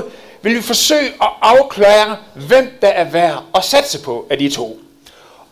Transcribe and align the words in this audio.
prøve, 0.00 0.12
vil 0.42 0.56
vi 0.56 0.62
forsøge 0.62 1.08
at 1.08 1.28
afklare, 1.40 2.18
hvem 2.46 2.78
der 2.82 2.88
er 2.88 3.10
værd 3.10 3.44
at 3.54 3.64
satse 3.64 4.02
på 4.02 4.26
af 4.30 4.38
de 4.38 4.50
to. 4.50 4.78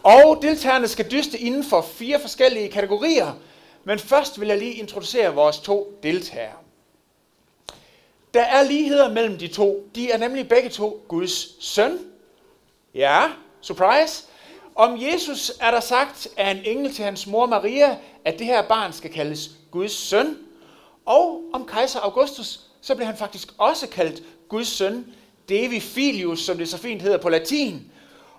Og 0.02 0.38
deltagerne 0.42 0.88
skal 0.88 1.10
dyste 1.10 1.38
inden 1.38 1.64
for 1.64 1.82
fire 1.82 2.20
forskellige 2.20 2.68
kategorier, 2.68 3.32
men 3.84 3.98
først 3.98 4.40
vil 4.40 4.48
jeg 4.48 4.58
lige 4.58 4.72
introducere 4.72 5.34
vores 5.34 5.58
to 5.58 5.98
deltagere. 6.02 6.52
Der 8.34 8.42
er 8.42 8.62
ligheder 8.62 9.10
mellem 9.10 9.38
de 9.38 9.48
to. 9.48 9.88
De 9.94 10.10
er 10.10 10.18
nemlig 10.18 10.48
begge 10.48 10.68
to 10.68 11.04
Guds 11.08 11.64
søn. 11.64 11.98
Ja, 12.94 13.22
surprise. 13.60 14.24
Om 14.74 14.98
Jesus 15.00 15.52
er 15.60 15.70
der 15.70 15.80
sagt 15.80 16.28
af 16.36 16.50
en 16.50 16.60
engel 16.64 16.94
til 16.94 17.04
hans 17.04 17.26
mor 17.26 17.46
Maria, 17.46 17.96
at 18.24 18.38
det 18.38 18.46
her 18.46 18.62
barn 18.62 18.92
skal 18.92 19.12
kaldes 19.12 19.50
Guds 19.70 19.92
søn. 19.92 20.38
Og 21.06 21.42
om 21.52 21.66
kejser 21.66 22.00
Augustus, 22.00 22.60
så 22.80 22.94
blev 22.94 23.06
han 23.06 23.16
faktisk 23.16 23.48
også 23.58 23.86
kaldt 23.88 24.22
Guds 24.52 24.68
søn, 24.68 25.14
Devi 25.48 25.80
Filius, 25.80 26.40
som 26.40 26.58
det 26.58 26.68
så 26.68 26.78
fint 26.78 27.02
hedder 27.02 27.18
på 27.18 27.28
latin. 27.28 27.92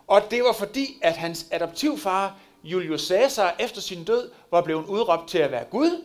Og 0.07 0.21
det 0.31 0.43
var 0.43 0.53
fordi, 0.53 0.97
at 1.01 1.17
hans 1.17 1.45
adoptivfar, 1.51 2.35
Julius 2.63 3.07
Caesar, 3.07 3.55
efter 3.59 3.81
sin 3.81 4.03
død, 4.03 4.31
var 4.51 4.61
blevet 4.61 4.85
udråbt 4.85 5.29
til 5.29 5.37
at 5.37 5.51
være 5.51 5.63
Gud. 5.63 6.03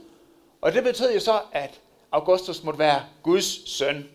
Og 0.60 0.72
det 0.72 0.84
betød 0.84 1.14
jo 1.14 1.20
så, 1.20 1.40
at 1.52 1.80
Augustus 2.12 2.62
måtte 2.62 2.78
være 2.78 3.02
Guds 3.22 3.70
søn. 3.70 4.08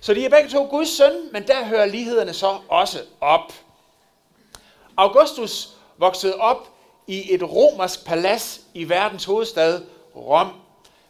Så 0.00 0.14
de 0.14 0.24
er 0.24 0.28
begge 0.28 0.48
to 0.48 0.66
Guds 0.70 0.88
søn, 0.88 1.12
men 1.32 1.46
der 1.46 1.64
hører 1.64 1.86
lighederne 1.86 2.32
så 2.32 2.58
også 2.68 2.98
op. 3.20 3.52
Augustus 4.96 5.68
voksede 5.98 6.34
op 6.34 6.68
i 7.06 7.34
et 7.34 7.42
romersk 7.42 8.06
palads 8.06 8.60
i 8.74 8.88
verdens 8.88 9.24
hovedstad, 9.24 9.82
Rom, 10.16 10.48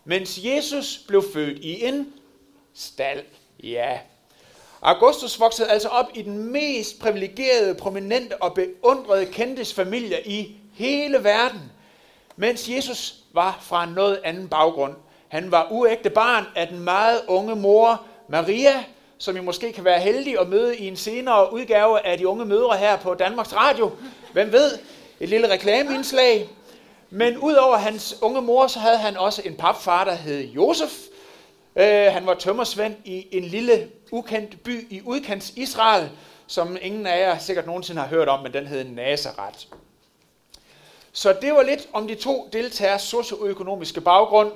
mens 0.04 0.38
Jesus 0.44 1.00
blev 1.08 1.24
født 1.32 1.58
i 1.58 1.84
en 1.84 2.12
stald. 2.74 3.24
Ja. 3.62 3.98
Augustus 4.84 5.40
voksede 5.40 5.68
altså 5.68 5.88
op 5.88 6.06
i 6.14 6.22
den 6.22 6.52
mest 6.52 7.00
privilegerede, 7.00 7.74
prominente 7.74 8.42
og 8.42 8.54
beundrede 8.54 9.26
kendtes 9.26 9.74
familie 9.74 10.26
i 10.26 10.56
hele 10.74 11.24
verden, 11.24 11.60
mens 12.36 12.68
Jesus 12.68 13.14
var 13.32 13.58
fra 13.62 13.84
en 13.84 13.90
noget 13.90 14.20
anden 14.24 14.48
baggrund. 14.48 14.94
Han 15.28 15.50
var 15.50 15.68
uægte 15.70 16.10
barn 16.10 16.44
af 16.56 16.68
den 16.68 16.80
meget 16.80 17.20
unge 17.28 17.56
mor 17.56 18.02
Maria, 18.28 18.84
som 19.18 19.36
I 19.36 19.40
måske 19.40 19.72
kan 19.72 19.84
være 19.84 20.00
heldig 20.00 20.40
at 20.40 20.48
møde 20.48 20.76
i 20.76 20.88
en 20.88 20.96
senere 20.96 21.52
udgave 21.52 22.06
af 22.06 22.18
De 22.18 22.28
Unge 22.28 22.44
Mødre 22.44 22.76
her 22.76 22.96
på 22.96 23.14
Danmarks 23.14 23.54
Radio. 23.54 23.90
Hvem 24.32 24.52
ved? 24.52 24.70
Et 25.20 25.28
lille 25.28 25.50
reklameindslag. 25.50 26.48
Men 27.10 27.38
udover 27.38 27.76
hans 27.76 28.16
unge 28.22 28.42
mor, 28.42 28.66
så 28.66 28.78
havde 28.78 28.98
han 28.98 29.16
også 29.16 29.42
en 29.44 29.54
papfar, 29.54 30.04
der 30.04 30.14
hed 30.14 30.40
Josef. 30.40 30.92
Øh, 31.76 32.12
han 32.12 32.26
var 32.26 32.34
tømmersvend 32.34 32.94
i 33.04 33.26
en 33.30 33.44
lille 33.44 33.90
ukendt 34.10 34.62
by 34.62 34.92
i 34.92 35.02
udkants 35.04 35.52
Israel, 35.56 36.10
som 36.46 36.76
ingen 36.82 37.06
af 37.06 37.20
jer 37.20 37.38
sikkert 37.38 37.66
nogensinde 37.66 38.00
har 38.00 38.08
hørt 38.08 38.28
om, 38.28 38.42
men 38.42 38.52
den 38.52 38.66
hed 38.66 38.84
Nazareth. 38.84 39.58
Så 41.12 41.36
det 41.42 41.52
var 41.52 41.62
lidt 41.62 41.88
om 41.92 42.08
de 42.08 42.14
to 42.14 42.48
deltagers 42.52 43.02
socioøkonomiske 43.02 44.00
baggrund 44.00 44.52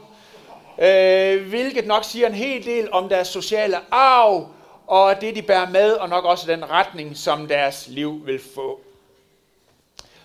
øh, 0.78 1.48
hvilket 1.48 1.86
nok 1.86 2.04
siger 2.04 2.26
en 2.26 2.34
hel 2.34 2.64
del 2.64 2.92
om 2.92 3.08
deres 3.08 3.28
sociale 3.28 3.76
arv, 3.90 4.48
og 4.86 5.20
det 5.20 5.36
de 5.36 5.42
bærer 5.42 5.70
med, 5.70 5.92
og 5.92 6.08
nok 6.08 6.24
også 6.24 6.46
den 6.46 6.70
retning, 6.70 7.16
som 7.16 7.48
deres 7.48 7.88
liv 7.88 8.26
vil 8.26 8.40
få. 8.54 8.80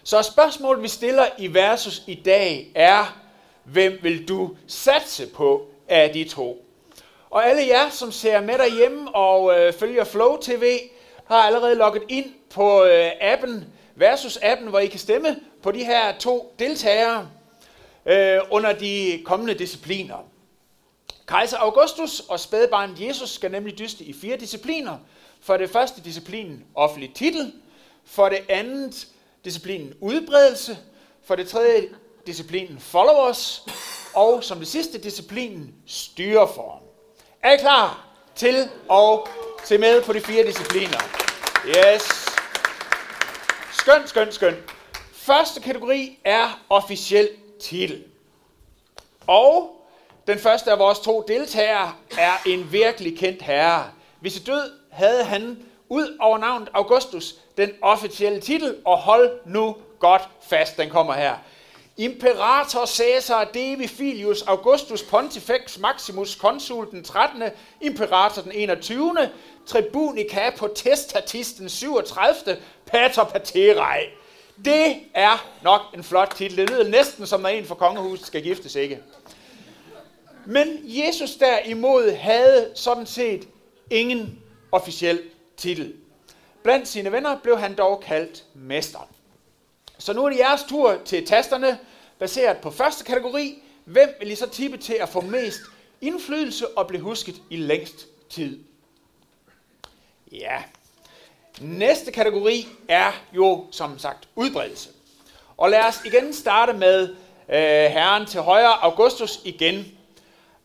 Så 0.03 0.21
spørgsmålet, 0.21 0.83
vi 0.83 0.87
stiller 0.87 1.25
i 1.37 1.53
versus 1.53 2.03
i 2.07 2.15
dag, 2.15 2.71
er, 2.75 3.17
hvem 3.63 3.99
vil 4.01 4.27
du 4.27 4.55
satse 4.67 5.27
på 5.27 5.67
af 5.87 6.09
de 6.13 6.23
to? 6.23 6.65
Og 7.33 7.49
alle 7.49 7.67
jer, 7.67 7.89
som 7.89 8.11
ser 8.11 8.41
med 8.41 8.57
derhjemme 8.57 9.15
og 9.15 9.59
øh, 9.59 9.73
følger 9.73 10.03
Flow 10.03 10.37
TV, 10.37 10.79
har 11.25 11.35
allerede 11.37 11.75
logget 11.75 12.03
ind 12.09 12.25
på 12.49 12.83
øh, 12.83 13.11
appen, 13.21 13.65
versus 13.95 14.37
appen, 14.41 14.67
hvor 14.67 14.79
I 14.79 14.87
kan 14.87 14.99
stemme 14.99 15.39
på 15.63 15.71
de 15.71 15.83
her 15.83 16.17
to 16.17 16.55
deltagere 16.59 17.29
øh, 18.05 18.39
under 18.51 18.73
de 18.73 19.21
kommende 19.25 19.53
discipliner. 19.53 20.15
Kejser 21.27 21.57
Augustus 21.57 22.19
og 22.19 22.39
spædbarnet 22.39 22.99
Jesus 22.99 23.29
skal 23.29 23.51
nemlig 23.51 23.79
dyste 23.79 24.03
i 24.03 24.13
fire 24.13 24.37
discipliner. 24.37 24.97
For 25.41 25.57
det 25.57 25.69
første 25.69 26.01
disciplinen 26.01 26.65
offentlig 26.75 27.13
titel, 27.15 27.53
for 28.05 28.29
det 28.29 28.39
andet 28.49 29.07
disciplinen 29.45 29.93
udbredelse, 30.01 30.77
for 31.23 31.35
det 31.35 31.47
tredje 31.47 31.89
disciplinen 32.27 32.79
followers, 32.79 33.65
og 34.13 34.43
som 34.43 34.59
det 34.59 34.67
sidste 34.67 34.97
disciplinen 34.97 35.73
styreform. 35.85 36.92
Er 37.43 37.51
I 37.51 37.57
klar 37.57 38.05
til 38.35 38.69
at 38.91 39.19
se 39.63 39.77
med 39.77 40.01
på 40.01 40.13
de 40.13 40.21
fire 40.21 40.43
discipliner? 40.43 40.99
Yes. 41.67 42.25
Skøn, 43.71 44.07
skøn, 44.07 44.31
skøn. 44.31 44.55
Første 45.13 45.61
kategori 45.61 46.19
er 46.23 46.59
officiel 46.69 47.29
titel. 47.61 48.03
Og 49.27 49.81
den 50.27 50.39
første 50.39 50.71
af 50.71 50.79
vores 50.79 50.99
to 50.99 51.25
deltagere 51.27 51.93
er 52.17 52.33
en 52.45 52.71
virkelig 52.71 53.17
kendt 53.17 53.41
herre. 53.41 53.91
Hvis 54.19 54.37
i 54.37 54.43
død 54.43 54.71
havde 54.91 55.23
han 55.23 55.65
ud 55.89 56.17
over 56.19 56.37
navnet 56.37 56.69
Augustus 56.73 57.35
den 57.57 57.71
officielle 57.81 58.41
titel, 58.41 58.75
og 58.85 58.97
hold 58.97 59.39
nu 59.45 59.75
godt 59.99 60.29
fast, 60.49 60.77
den 60.77 60.89
kommer 60.89 61.13
her. 61.13 61.35
Imperator 61.97 62.85
Caesar 62.85 63.43
Devi 63.43 63.87
Filius 63.87 64.41
Augustus 64.41 65.03
Pontifex 65.03 65.77
Maximus 65.77 66.31
Consul 66.31 66.91
den 66.91 67.03
13. 67.03 67.43
Imperator 67.81 68.41
den 68.41 68.51
21. 68.51 69.29
Tribunica 69.65 70.49
Potestatis 70.57 71.53
den 71.53 71.69
37. 71.69 72.57
Pater 72.85 73.23
Paterae. 73.23 74.03
Det 74.65 74.95
er 75.13 75.45
nok 75.63 75.81
en 75.93 76.03
flot 76.03 76.33
titel. 76.37 76.57
Det 76.57 76.69
lyder 76.69 76.89
næsten 76.89 77.27
som 77.27 77.41
når 77.41 77.49
en 77.49 77.65
fra 77.65 77.75
kongehuset 77.75 78.25
skal 78.25 78.43
giftes, 78.43 78.75
ikke? 78.75 78.99
Men 80.45 80.79
Jesus 80.83 81.35
derimod 81.35 82.11
havde 82.11 82.71
sådan 82.75 83.05
set 83.05 83.47
ingen 83.91 84.39
officiel 84.71 85.21
titel. 85.57 85.93
Blandt 86.63 86.87
sine 86.87 87.11
venner 87.11 87.39
blev 87.39 87.59
han 87.59 87.75
dog 87.75 88.03
kaldt 88.05 88.43
mester. 88.53 89.09
Så 90.03 90.13
nu 90.13 90.25
er 90.25 90.29
det 90.29 90.39
jeres 90.39 90.63
tur 90.63 91.01
til 91.05 91.25
tasterne, 91.27 91.79
baseret 92.19 92.57
på 92.57 92.71
første 92.71 93.03
kategori. 93.03 93.63
Hvem 93.85 94.09
vil 94.19 94.31
I 94.31 94.35
så 94.35 94.49
tippe 94.49 94.77
til 94.77 94.93
at 94.93 95.09
få 95.09 95.21
mest 95.21 95.59
indflydelse 96.01 96.77
og 96.77 96.87
blive 96.87 97.01
husket 97.01 97.35
i 97.49 97.55
længst 97.55 98.07
tid? 98.29 98.59
Ja. 100.31 100.63
Næste 101.61 102.11
kategori 102.11 102.67
er 102.87 103.11
jo 103.33 103.65
som 103.71 103.99
sagt 103.99 104.27
udbredelse. 104.35 104.89
Og 105.57 105.69
lad 105.69 105.85
os 105.85 106.05
igen 106.05 106.33
starte 106.33 106.73
med 106.73 107.09
øh, 107.49 107.91
herren 107.91 108.25
til 108.25 108.41
højre, 108.41 108.83
Augustus 108.83 109.39
igen. 109.43 109.85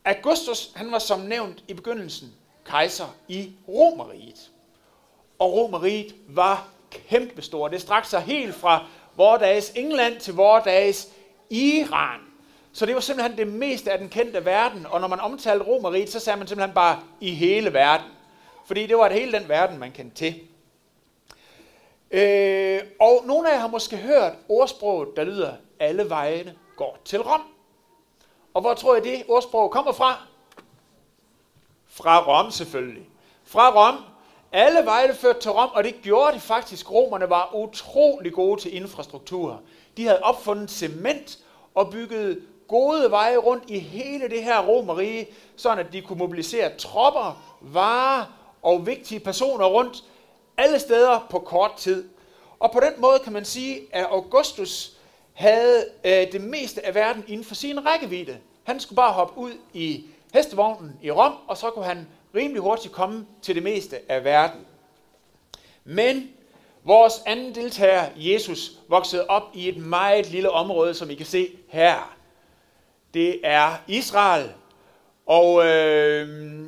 Augustus, 0.05 0.71
han 0.75 0.93
var 0.93 0.99
som 0.99 1.21
nævnt 1.21 1.65
i 1.69 1.75
begyndelsen 1.75 2.35
kejser 2.65 3.15
i 3.29 3.53
Romeriet. 3.69 4.51
Og 5.39 5.53
Romeriet 5.53 6.15
var 6.29 6.69
kæmpestor. 6.91 7.69
Det 7.69 7.81
strakte 7.81 8.11
sig 8.11 8.21
helt 8.21 8.55
fra 8.55 8.87
vores 9.19 9.73
England 9.77 10.21
til 10.21 10.35
vores 10.35 11.09
Iran. 11.51 12.21
Så 12.73 12.87
det 12.87 12.95
var 12.95 13.01
simpelthen 13.01 13.39
det 13.39 13.49
meste 13.49 13.93
af 13.93 13.99
den 13.99 14.09
kendte 14.09 14.45
verden. 14.45 14.87
Og 14.87 15.01
når 15.01 15.09
man 15.09 15.21
omtalte 15.21 15.65
Romeriet, 15.65 16.11
så 16.11 16.21
sagde 16.21 16.39
man 16.39 16.47
simpelthen 16.47 16.75
bare 16.75 17.01
i 17.21 17.35
hele 17.35 17.73
verden. 17.73 18.07
Fordi 18.67 18.87
det 18.87 18.97
var 18.97 19.09
det 19.09 19.21
hele 19.21 19.39
den 19.39 19.49
verden, 19.49 19.79
man 19.79 19.93
kendte 19.93 20.17
til. 20.17 20.41
Øh, 22.11 22.81
og 23.01 23.23
nogle 23.27 23.49
af 23.49 23.55
jer 23.55 23.61
har 23.61 23.69
måske 23.69 23.97
hørt 23.97 24.33
ordsproget, 24.49 25.09
der 25.17 25.25
lyder, 25.25 25.53
alle 25.81 26.11
vejene 26.11 26.55
går 26.77 26.99
til 27.05 27.23
Rom. 27.23 27.43
Og 28.55 28.61
hvor 28.61 28.75
tror 28.75 28.95
jeg 28.95 29.05
det 29.05 29.23
ordsprog 29.29 29.71
kommer 29.71 29.93
fra? 29.93 30.23
Fra 31.87 32.19
Rom 32.27 32.51
selvfølgelig. 32.51 33.09
Fra 33.45 33.71
Rom. 33.71 34.05
Alle 34.53 34.85
veje 34.85 35.15
førte 35.15 35.41
til 35.41 35.51
Rom, 35.51 35.71
og 35.75 35.85
det 35.85 36.03
gjorde 36.03 36.35
de 36.35 36.41
faktisk. 36.41 36.91
Romerne 36.91 37.31
var 37.31 37.55
utrolig 37.55 38.33
gode 38.33 38.61
til 38.61 38.77
infrastruktur. 38.77 39.61
De 39.97 40.05
havde 40.05 40.23
opfundet 40.23 40.71
cement 40.71 41.39
og 41.75 41.91
bygget 41.91 42.43
gode 42.69 43.11
veje 43.11 43.37
rundt 43.37 43.65
i 43.71 43.79
hele 43.79 44.29
det 44.29 44.45
her 44.45 44.67
romerige, 44.67 45.27
sådan 45.57 45.87
at 45.87 45.93
de 45.93 46.01
kunne 46.01 46.19
mobilisere 46.19 46.77
tropper, 46.79 47.43
varer 47.61 48.25
og 48.63 48.87
vigtige 48.87 49.21
personer 49.21 49.67
rundt 49.67 50.05
alle 50.57 50.79
steder 50.79 51.27
på 51.31 51.39
kort 51.39 51.75
tid. 51.77 52.09
Og 52.61 52.73
på 52.73 52.81
den 52.81 53.01
måde 53.01 53.19
kan 53.19 53.33
man 53.33 53.45
sige, 53.45 53.81
at 53.93 54.05
Augustus 54.05 54.93
havde 55.33 55.85
øh, 56.05 56.33
det 56.33 56.41
meste 56.41 56.87
af 56.87 56.95
verden 56.95 57.25
inden 57.29 57.45
for 57.45 57.55
sin 57.55 57.87
rækkevidde. 57.87 58.39
Han 58.65 58.81
skulle 58.81 58.97
bare 58.97 59.13
hoppe 59.13 59.41
ud 59.41 59.53
i 59.73 60.05
hestevognen 60.35 60.99
i 61.03 61.11
Rom, 61.11 61.33
og 61.47 61.57
så 61.57 61.71
kunne 61.71 61.85
han 61.85 62.09
rimelig 62.35 62.63
hurtigt 62.63 62.95
komme 62.95 63.27
til 63.43 63.55
det 63.55 63.63
meste 63.63 63.99
af 64.09 64.25
verden. 64.25 64.61
Men 65.85 66.31
vores 66.85 67.15
anden 67.27 67.55
deltager, 67.55 68.07
Jesus, 68.17 68.73
voksede 68.89 69.27
op 69.27 69.43
i 69.55 69.69
et 69.69 69.77
meget 69.77 70.31
lille 70.31 70.51
område, 70.51 70.95
som 70.95 71.11
I 71.11 71.15
kan 71.15 71.27
se 71.27 71.51
her. 71.69 72.17
Det 73.15 73.41
er 73.45 73.83
Israel. 73.87 74.53
Og 75.27 75.67
øh, 75.67 76.67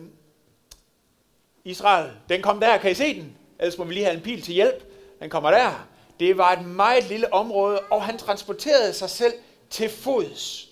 Israel, 1.65 2.11
den 2.29 2.43
kom 2.43 2.61
der, 2.61 2.79
kan 2.79 2.91
I 2.91 2.95
se 2.95 3.15
den? 3.15 3.37
Ellers 3.59 3.79
må 3.79 3.85
vi 3.85 3.95
lige 3.95 4.05
have 4.05 4.17
en 4.17 4.23
pil 4.23 4.43
til 4.43 4.55
hjælp. 4.55 4.93
Den 5.21 5.31
kommer 5.31 5.51
der. 5.51 5.87
Det 6.21 6.39
var 6.39 6.53
et 6.53 6.65
meget 6.65 7.09
lille 7.09 7.33
område, 7.33 7.81
og 7.81 8.03
han 8.03 8.19
transporterede 8.19 8.93
sig 8.93 9.11
selv 9.11 9.33
til 9.71 9.89
fods. 9.89 10.69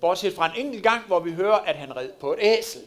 Bortset 0.00 0.34
fra 0.34 0.46
en 0.46 0.66
enkelt 0.66 0.82
gang, 0.82 1.06
hvor 1.06 1.20
vi 1.20 1.32
hører, 1.32 1.58
at 1.58 1.76
han 1.76 1.96
red 1.96 2.08
på 2.20 2.32
et 2.32 2.38
æsel. 2.40 2.80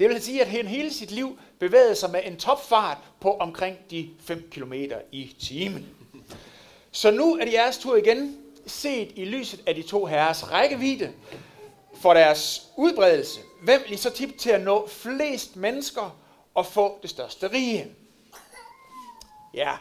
Det 0.00 0.08
vil 0.08 0.22
sige, 0.22 0.40
at 0.40 0.48
han 0.48 0.66
hele 0.66 0.92
sit 0.92 1.10
liv 1.10 1.38
bevægede 1.58 1.94
sig 1.94 2.10
med 2.10 2.20
en 2.24 2.36
topfart 2.36 2.98
på 3.20 3.36
omkring 3.36 3.76
de 3.90 4.10
5 4.20 4.48
km 4.50 4.72
i 5.12 5.36
timen. 5.40 5.86
Så 6.92 7.10
nu 7.10 7.36
er 7.36 7.44
det 7.44 7.52
jeres 7.52 7.78
tur 7.78 7.96
igen, 7.96 8.36
set 8.66 9.12
i 9.14 9.24
lyset 9.24 9.60
af 9.66 9.74
de 9.74 9.82
to 9.82 10.04
herres 10.04 10.52
rækkevidde 10.52 11.12
for 11.94 12.14
deres 12.14 12.66
udbredelse. 12.76 13.40
Hvem 13.62 13.82
vil 13.84 13.92
I 13.92 13.96
så 13.96 14.10
tippe 14.10 14.38
til 14.38 14.50
at 14.50 14.60
nå 14.60 14.88
flest 14.88 15.56
mennesker 15.56 16.16
og 16.54 16.66
få 16.66 16.98
det 17.02 17.10
største 17.10 17.52
rige? 17.52 17.86
Ja, 19.54 19.72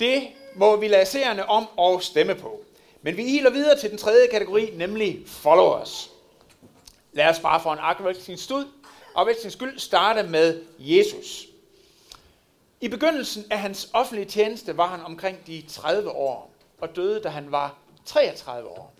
det 0.00 0.28
må 0.56 0.76
vi 0.76 0.88
lade 0.88 1.06
seerne 1.06 1.48
om 1.48 1.66
og 1.76 2.02
stemme 2.02 2.34
på. 2.34 2.60
Men 3.02 3.16
vi 3.16 3.24
hiler 3.24 3.50
videre 3.50 3.78
til 3.78 3.90
den 3.90 3.98
tredje 3.98 4.26
kategori, 4.26 4.70
nemlig 4.74 5.22
followers. 5.26 6.10
Lad 7.12 7.28
os 7.28 7.38
bare 7.38 7.62
for 7.62 7.72
en 7.72 7.78
afvekslingens 9.18 9.54
skyld 9.54 9.78
starte 9.78 10.22
med 10.22 10.62
Jesus. 10.78 11.46
I 12.80 12.88
begyndelsen 12.88 13.44
af 13.50 13.58
hans 13.58 13.90
offentlige 13.92 14.26
tjeneste 14.26 14.76
var 14.76 14.86
han 14.86 15.00
omkring 15.00 15.46
de 15.46 15.64
30 15.68 16.10
år 16.10 16.50
og 16.80 16.96
døde, 16.96 17.20
da 17.20 17.28
han 17.28 17.52
var 17.52 17.76
33 18.04 18.68
år. 18.68 18.94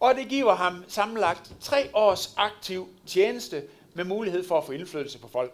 Og 0.00 0.14
det 0.14 0.28
giver 0.28 0.54
ham 0.54 0.84
sammenlagt 0.88 1.52
tre 1.60 1.90
års 1.94 2.34
aktiv 2.36 2.88
tjeneste 3.06 3.62
med 3.94 4.04
mulighed 4.04 4.48
for 4.48 4.58
at 4.58 4.64
få 4.64 4.72
indflydelse 4.72 5.18
på 5.18 5.28
folk. 5.28 5.52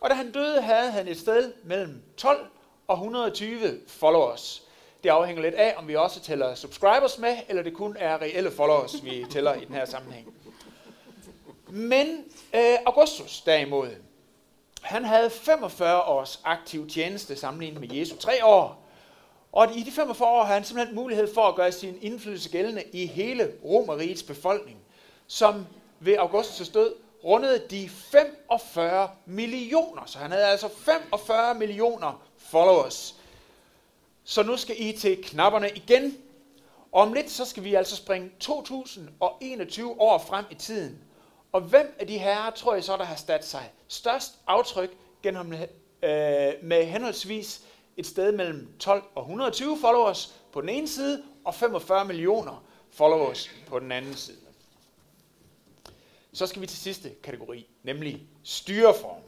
Og 0.00 0.10
da 0.10 0.14
han 0.14 0.32
døde, 0.32 0.62
havde 0.62 0.90
han 0.90 1.08
et 1.08 1.18
sted 1.18 1.52
mellem 1.64 2.02
12 2.16 2.46
og 2.88 2.94
120 2.94 3.80
followers. 3.86 4.62
Det 5.02 5.08
afhænger 5.08 5.42
lidt 5.42 5.54
af, 5.54 5.74
om 5.76 5.88
vi 5.88 5.96
også 5.96 6.20
tæller 6.20 6.54
subscribers 6.54 7.18
med, 7.18 7.36
eller 7.48 7.62
det 7.62 7.74
kun 7.74 7.96
er 7.98 8.22
reelle 8.22 8.50
followers, 8.50 9.04
vi 9.04 9.26
tæller 9.30 9.54
i 9.54 9.64
den 9.64 9.74
her 9.74 9.84
sammenhæng. 9.84 10.34
Men 11.68 12.24
øh, 12.54 12.76
Augustus 12.86 13.40
derimod, 13.40 13.90
han 14.80 15.04
havde 15.04 15.30
45 15.30 16.02
års 16.02 16.40
aktiv 16.44 16.88
tjeneste 16.88 17.36
sammenlignet 17.36 17.80
med 17.80 17.92
Jesu 17.92 18.16
tre 18.16 18.44
år. 18.44 18.82
Og 19.52 19.76
i 19.76 19.82
de 19.82 19.90
45 19.90 20.28
år 20.28 20.42
havde 20.44 20.54
han 20.58 20.64
simpelthen 20.64 20.96
mulighed 20.96 21.34
for 21.34 21.48
at 21.48 21.54
gøre 21.54 21.72
sin 21.72 21.98
indflydelse 22.02 22.50
gældende 22.50 22.82
i 22.92 23.06
hele 23.06 23.52
Romerrigets 23.64 24.22
befolkning, 24.22 24.78
som 25.26 25.66
ved 26.00 26.18
Augustus' 26.18 26.72
død 26.72 26.94
rundede 27.24 27.62
de 27.70 27.88
45 27.88 29.10
millioner. 29.26 30.02
Så 30.06 30.18
han 30.18 30.30
havde 30.30 30.44
altså 30.44 30.68
45 30.68 31.54
millioner 31.54 32.22
followers. 32.36 33.14
Så 34.24 34.42
nu 34.42 34.56
skal 34.56 34.76
I 34.78 34.92
til 34.92 35.22
knapperne 35.24 35.70
igen. 35.70 36.18
Og 36.92 37.02
om 37.02 37.12
lidt 37.12 37.30
så 37.30 37.44
skal 37.44 37.64
vi 37.64 37.74
altså 37.74 37.96
springe 37.96 38.30
2021 38.40 40.00
år 40.00 40.18
frem 40.18 40.44
i 40.50 40.54
tiden. 40.54 41.05
Og 41.56 41.62
hvem 41.62 41.96
af 41.98 42.06
de 42.06 42.18
herrer 42.18 42.50
tror 42.50 42.74
jeg 42.74 42.84
så, 42.84 42.96
der 42.96 43.04
har 43.04 43.16
sat 43.16 43.44
sig 43.44 43.72
størst 43.88 44.38
aftryk 44.46 44.90
gennem, 45.22 45.52
øh, 45.52 46.52
med 46.62 46.84
henholdsvis 46.84 47.62
et 47.96 48.06
sted 48.06 48.32
mellem 48.32 48.78
12 48.78 49.02
og 49.14 49.22
120 49.22 49.78
followers 49.80 50.34
på 50.52 50.60
den 50.60 50.68
ene 50.68 50.88
side, 50.88 51.22
og 51.44 51.54
45 51.54 52.04
millioner 52.04 52.64
followers 52.90 53.50
på 53.66 53.78
den 53.78 53.92
anden 53.92 54.14
side. 54.14 54.36
Så 56.32 56.46
skal 56.46 56.62
vi 56.62 56.66
til 56.66 56.78
sidste 56.78 57.10
kategori, 57.22 57.66
nemlig 57.82 58.22
styreform. 58.44 59.20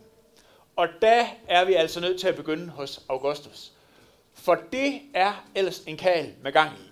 Og 0.76 0.88
der 1.02 1.26
er 1.48 1.64
vi 1.64 1.75
altså 1.75 2.00
nødt 2.00 2.20
til 2.20 2.28
at 2.28 2.36
begynde 2.36 2.69
hos 2.69 3.04
Augustus. 3.08 3.72
For 4.34 4.58
det 4.72 5.00
er 5.14 5.44
ellers 5.54 5.80
en 5.80 5.96
kal 5.96 6.34
med 6.42 6.52
gang 6.52 6.72
i. 6.78 6.90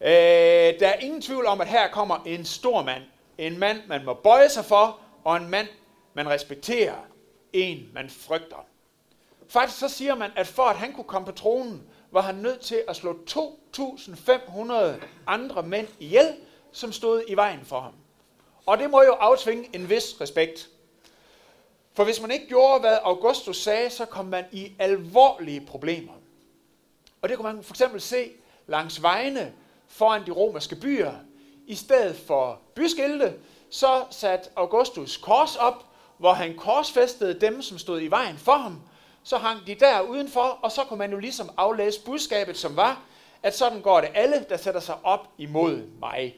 Øh, 0.00 0.80
der 0.80 0.88
er 0.88 0.98
ingen 0.98 1.22
tvivl 1.22 1.46
om, 1.46 1.60
at 1.60 1.68
her 1.68 1.88
kommer 1.88 2.16
en 2.26 2.44
stor 2.44 2.82
mand. 2.82 3.02
En 3.38 3.58
mand, 3.58 3.80
man 3.86 4.04
må 4.04 4.14
bøje 4.14 4.48
sig 4.48 4.64
for, 4.64 5.00
og 5.24 5.36
en 5.36 5.48
mand, 5.48 5.68
man 6.14 6.28
respekterer. 6.28 6.96
En, 7.52 7.88
man 7.94 8.10
frygter. 8.10 8.66
Faktisk 9.48 9.78
så 9.78 9.88
siger 9.88 10.14
man, 10.14 10.30
at 10.36 10.46
for 10.46 10.62
at 10.62 10.76
han 10.76 10.92
kunne 10.92 11.04
komme 11.04 11.26
på 11.26 11.32
tronen, 11.32 11.82
var 12.10 12.20
han 12.20 12.34
nødt 12.34 12.60
til 12.60 12.82
at 12.88 12.96
slå 12.96 13.18
2.500 13.30 14.72
andre 15.26 15.62
mænd 15.62 15.88
ihjel, 16.00 16.34
som 16.72 16.92
stod 16.92 17.22
i 17.28 17.34
vejen 17.34 17.64
for 17.64 17.80
ham. 17.80 17.94
Og 18.66 18.78
det 18.78 18.90
må 18.90 19.02
jo 19.02 19.12
aftvinge 19.12 19.70
en 19.72 19.90
vis 19.90 20.20
respekt. 20.20 20.68
For 21.92 22.04
hvis 22.04 22.20
man 22.20 22.30
ikke 22.30 22.48
gjorde, 22.48 22.80
hvad 22.80 22.98
Augustus 23.02 23.56
sagde, 23.56 23.90
så 23.90 24.04
kom 24.04 24.26
man 24.26 24.44
i 24.52 24.72
alvorlige 24.78 25.60
problemer. 25.60 26.12
Og 27.22 27.28
det 27.28 27.36
kunne 27.36 27.52
man 27.52 27.64
for 27.64 27.72
eksempel 27.72 28.00
se 28.00 28.30
langs 28.66 29.02
vejene 29.02 29.52
foran 29.86 30.26
de 30.26 30.30
romerske 30.30 30.76
byer. 30.76 31.12
I 31.68 31.74
stedet 31.74 32.16
for 32.16 32.60
byskilte, 32.74 33.34
så 33.70 34.04
satte 34.10 34.50
Augustus 34.56 35.16
kors 35.16 35.56
op, 35.56 35.84
hvor 36.18 36.32
han 36.32 36.56
korsfæstede 36.56 37.40
dem, 37.40 37.62
som 37.62 37.78
stod 37.78 38.00
i 38.00 38.06
vejen 38.06 38.36
for 38.36 38.52
ham. 38.52 38.80
Så 39.22 39.36
hang 39.36 39.66
de 39.66 39.74
der 39.74 40.00
udenfor, 40.00 40.58
og 40.62 40.72
så 40.72 40.84
kunne 40.84 40.98
man 40.98 41.12
jo 41.12 41.18
ligesom 41.18 41.50
aflæse 41.56 42.04
budskabet, 42.04 42.56
som 42.56 42.76
var, 42.76 43.02
at 43.42 43.56
sådan 43.56 43.80
går 43.80 44.00
det 44.00 44.10
alle, 44.14 44.46
der 44.48 44.56
sætter 44.56 44.80
sig 44.80 44.96
op 45.02 45.28
imod 45.38 45.82
mig. 46.00 46.36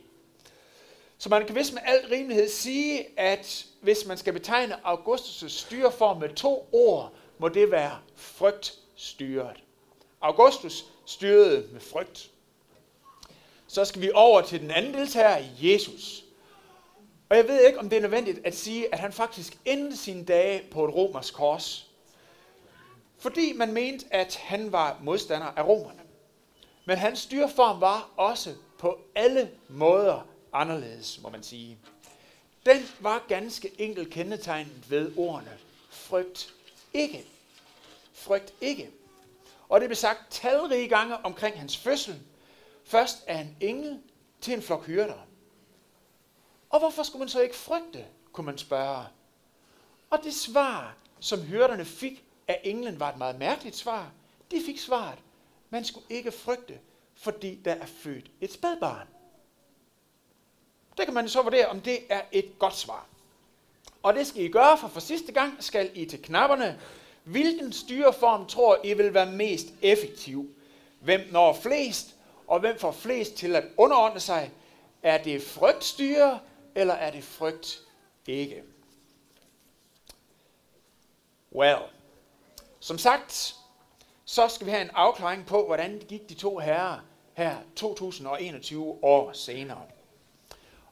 Så 1.18 1.28
man 1.28 1.46
kan 1.46 1.54
vist 1.54 1.72
med 1.72 1.82
al 1.84 2.06
rimelighed 2.12 2.48
sige, 2.48 3.18
at 3.20 3.66
hvis 3.80 4.06
man 4.06 4.18
skal 4.18 4.32
betegne 4.32 4.76
Augustus' 4.86 5.48
styreform 5.48 6.16
med 6.20 6.28
to 6.28 6.68
ord, 6.72 7.12
må 7.38 7.48
det 7.48 7.70
være 7.70 7.98
frygtstyret. 8.14 9.56
Augustus 10.20 10.84
styrede 11.06 11.68
med 11.72 11.80
frygt. 11.80 12.30
Så 13.72 13.84
skal 13.84 14.02
vi 14.02 14.10
over 14.14 14.40
til 14.40 14.60
den 14.60 14.70
anden 14.70 14.94
deltager, 14.94 15.44
Jesus. 15.62 16.24
Og 17.28 17.36
jeg 17.36 17.48
ved 17.48 17.66
ikke, 17.66 17.78
om 17.78 17.88
det 17.88 17.96
er 17.96 18.00
nødvendigt 18.00 18.46
at 18.46 18.56
sige, 18.56 18.94
at 18.94 19.00
han 19.00 19.12
faktisk 19.12 19.58
endte 19.64 19.96
sine 19.96 20.24
dage 20.24 20.62
på 20.70 20.84
et 20.84 20.94
romersk 20.94 21.34
kors. 21.34 21.90
Fordi 23.18 23.52
man 23.52 23.72
mente, 23.72 24.06
at 24.10 24.36
han 24.36 24.72
var 24.72 24.98
modstander 25.02 25.46
af 25.46 25.66
romerne. 25.66 26.00
Men 26.84 26.96
hans 26.98 27.18
styreform 27.18 27.80
var 27.80 28.10
også 28.16 28.54
på 28.78 28.98
alle 29.14 29.50
måder 29.68 30.26
anderledes, 30.52 31.20
må 31.22 31.28
man 31.28 31.42
sige. 31.42 31.78
Den 32.66 32.88
var 33.00 33.24
ganske 33.28 33.70
enkelt 33.78 34.10
kendetegnet 34.10 34.90
ved 34.90 35.12
ordene 35.16 35.58
frygt 35.90 36.54
ikke. 36.94 37.24
Frygt 38.12 38.54
ikke. 38.60 38.90
Og 39.68 39.80
det 39.80 39.88
blev 39.88 39.96
sagt 39.96 40.18
talrige 40.30 40.88
gange 40.88 41.16
omkring 41.16 41.58
hans 41.58 41.76
fødsel. 41.76 42.20
Først 42.90 43.24
af 43.26 43.38
en 43.38 43.56
engel 43.60 44.00
til 44.40 44.54
en 44.54 44.62
flok 44.62 44.86
hyrder. 44.86 45.26
Og 46.70 46.78
hvorfor 46.78 47.02
skulle 47.02 47.20
man 47.20 47.28
så 47.28 47.40
ikke 47.40 47.56
frygte, 47.56 48.04
kunne 48.32 48.46
man 48.46 48.58
spørge. 48.58 49.04
Og 50.10 50.18
det 50.24 50.34
svar, 50.34 50.96
som 51.20 51.42
hyrderne 51.42 51.84
fik 51.84 52.24
af 52.48 52.60
englen, 52.64 53.00
var 53.00 53.12
et 53.12 53.18
meget 53.18 53.38
mærkeligt 53.38 53.76
svar. 53.76 54.12
De 54.50 54.62
fik 54.66 54.78
svaret, 54.78 55.18
man 55.70 55.84
skulle 55.84 56.06
ikke 56.10 56.32
frygte, 56.32 56.78
fordi 57.14 57.54
der 57.54 57.72
er 57.72 57.86
født 57.86 58.30
et 58.40 58.52
spædbarn. 58.52 59.06
Der 60.96 61.04
kan 61.04 61.14
man 61.14 61.28
så 61.28 61.42
vurdere, 61.42 61.66
om 61.66 61.80
det 61.80 61.98
er 62.08 62.22
et 62.32 62.58
godt 62.58 62.76
svar. 62.76 63.06
Og 64.02 64.14
det 64.14 64.26
skal 64.26 64.44
I 64.44 64.48
gøre, 64.48 64.78
for 64.78 64.88
for 64.88 65.00
sidste 65.00 65.32
gang 65.32 65.64
skal 65.64 65.90
I 65.94 66.04
til 66.04 66.22
knapperne. 66.22 66.80
Hvilken 67.24 67.72
styreform 67.72 68.46
tror 68.46 68.78
I 68.84 68.94
vil 68.94 69.14
være 69.14 69.32
mest 69.32 69.66
effektiv? 69.82 70.54
Hvem 71.00 71.20
når 71.30 71.52
flest, 71.52 72.16
og 72.50 72.60
hvem 72.60 72.78
får 72.78 72.92
flest 72.92 73.34
til 73.34 73.56
at 73.56 73.64
underordne 73.76 74.20
sig? 74.20 74.50
Er 75.02 75.22
det 75.22 75.42
frygtstyre, 75.42 76.40
eller 76.74 76.94
er 76.94 77.10
det 77.10 77.24
frygt 77.24 77.80
ikke? 78.26 78.62
Well, 81.52 81.78
som 82.80 82.98
sagt, 82.98 83.54
så 84.24 84.48
skal 84.48 84.66
vi 84.66 84.70
have 84.70 84.82
en 84.82 84.90
afklaring 84.94 85.46
på, 85.46 85.66
hvordan 85.66 85.92
det 85.92 86.08
gik 86.08 86.28
de 86.28 86.34
to 86.34 86.58
herrer 86.58 86.98
her 87.34 87.56
2021 87.76 89.04
år 89.04 89.32
senere. 89.32 89.82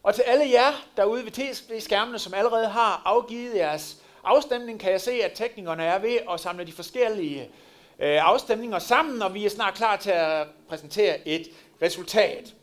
Og 0.02 0.14
til 0.14 0.22
alle 0.22 0.50
jer 0.50 0.72
derude 0.96 1.24
ved 1.24 1.32
tv-skærmene, 1.32 2.18
som 2.18 2.34
allerede 2.34 2.68
har 2.68 3.02
afgivet 3.04 3.56
jeres 3.56 4.02
afstemning, 4.24 4.80
kan 4.80 4.92
jeg 4.92 5.00
se, 5.00 5.12
at 5.12 5.32
teknikerne 5.34 5.84
er 5.84 5.98
ved 5.98 6.18
at 6.30 6.40
samle 6.40 6.66
de 6.66 6.72
forskellige 6.72 7.50
øh, 7.98 8.28
afstemninger 8.28 8.78
sammen, 8.78 9.22
og 9.22 9.34
vi 9.34 9.44
er 9.44 9.50
snart 9.50 9.74
klar 9.74 9.96
til 9.96 10.10
at 10.10 10.46
præsentere 10.68 11.28
et 11.28 11.48
resultat. 11.82 12.54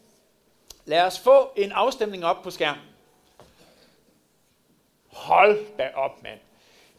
Lad 0.85 1.01
os 1.01 1.19
få 1.19 1.51
en 1.55 1.71
afstemning 1.71 2.25
op 2.25 2.43
på 2.43 2.51
skærmen. 2.51 2.83
Hold 5.07 5.65
da 5.77 5.89
op, 5.95 6.23
mand. 6.23 6.39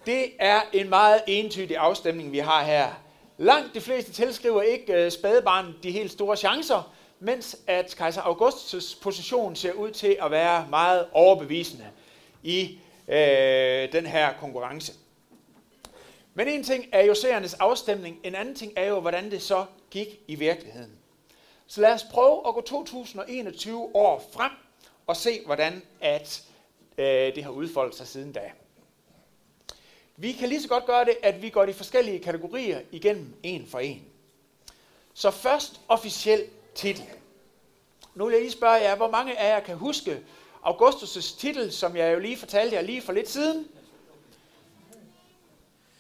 Det 0.07 0.33
er 0.39 0.61
en 0.73 0.89
meget 0.89 1.23
entydig 1.27 1.77
afstemning, 1.77 2.33
vi 2.33 2.39
har 2.39 2.65
her. 2.65 2.89
Langt 3.39 3.75
de 3.75 3.81
fleste 3.81 4.13
tilskriver 4.13 4.63
ikke 4.63 4.93
øh, 4.93 5.11
spadebarn 5.11 5.75
de 5.83 5.91
helt 5.91 6.13
store 6.13 6.37
chancer, 6.37 6.93
mens 7.21 7.57
at 7.67 7.95
kejser 7.99 8.23
Augustus' 8.23 9.03
position 9.03 9.57
ser 9.57 9.73
ud 9.73 9.91
til 9.91 10.17
at 10.23 10.31
være 10.31 10.67
meget 10.71 11.07
overbevisende 11.13 11.87
i 12.43 12.79
øh, 13.09 13.93
den 13.93 14.07
her 14.07 14.33
konkurrence. 14.41 14.93
Men 16.37 16.49
en 16.49 16.65
ting 16.65 16.87
er 16.93 17.05
jo 17.05 17.15
seernes 17.15 17.55
afstemning, 17.55 18.21
en 18.25 18.35
anden 18.35 18.55
ting 18.55 18.73
er 18.77 18.85
jo, 18.85 19.01
hvordan 19.01 19.31
det 19.31 19.43
så 19.43 19.67
gik 19.91 20.21
i 20.29 20.35
virkeligheden. 20.35 20.99
Så 21.67 21.81
lad 21.81 21.93
os 21.93 22.05
prøve 22.11 22.49
at 22.49 22.55
gå 22.55 22.61
2021 22.61 23.97
år 23.97 24.29
frem 24.33 24.51
og 25.07 25.17
se, 25.17 25.43
hvordan 25.45 25.83
at, 26.01 26.43
øh, 26.99 27.07
det 27.07 27.45
har 27.45 27.51
udfoldet 27.51 27.97
sig 27.97 28.07
siden 28.07 28.33
da. 28.33 28.51
Vi 30.17 30.33
kan 30.33 30.49
lige 30.49 30.63
så 30.63 30.69
godt 30.69 30.87
gøre 30.87 31.05
det, 31.05 31.17
at 31.23 31.43
vi 31.43 31.51
går 31.51 31.67
de 31.67 31.75
forskellige 31.75 32.19
kategorier 32.19 32.81
igennem 32.91 33.35
en 33.43 33.67
for 33.67 33.79
en. 33.79 34.05
Så 35.15 35.31
først 35.31 35.81
officiel 35.89 36.45
titel. 36.75 37.05
Nu 38.15 38.25
vil 38.25 38.33
jeg 38.33 38.43
lige 38.43 38.53
spørge 38.53 38.75
jer, 38.75 38.97
hvor 38.97 39.11
mange 39.11 39.39
af 39.39 39.49
jer 39.55 39.61
kan 39.61 39.77
huske 39.77 40.21
Augustus' 40.67 41.39
titel, 41.39 41.73
som 41.73 41.97
jeg 41.97 42.15
jo 42.15 42.19
lige 42.19 42.37
fortalte 42.37 42.77
jer 42.77 42.83
lige 42.83 43.03
for 43.03 43.13
lidt 43.13 43.29
siden? 43.29 43.69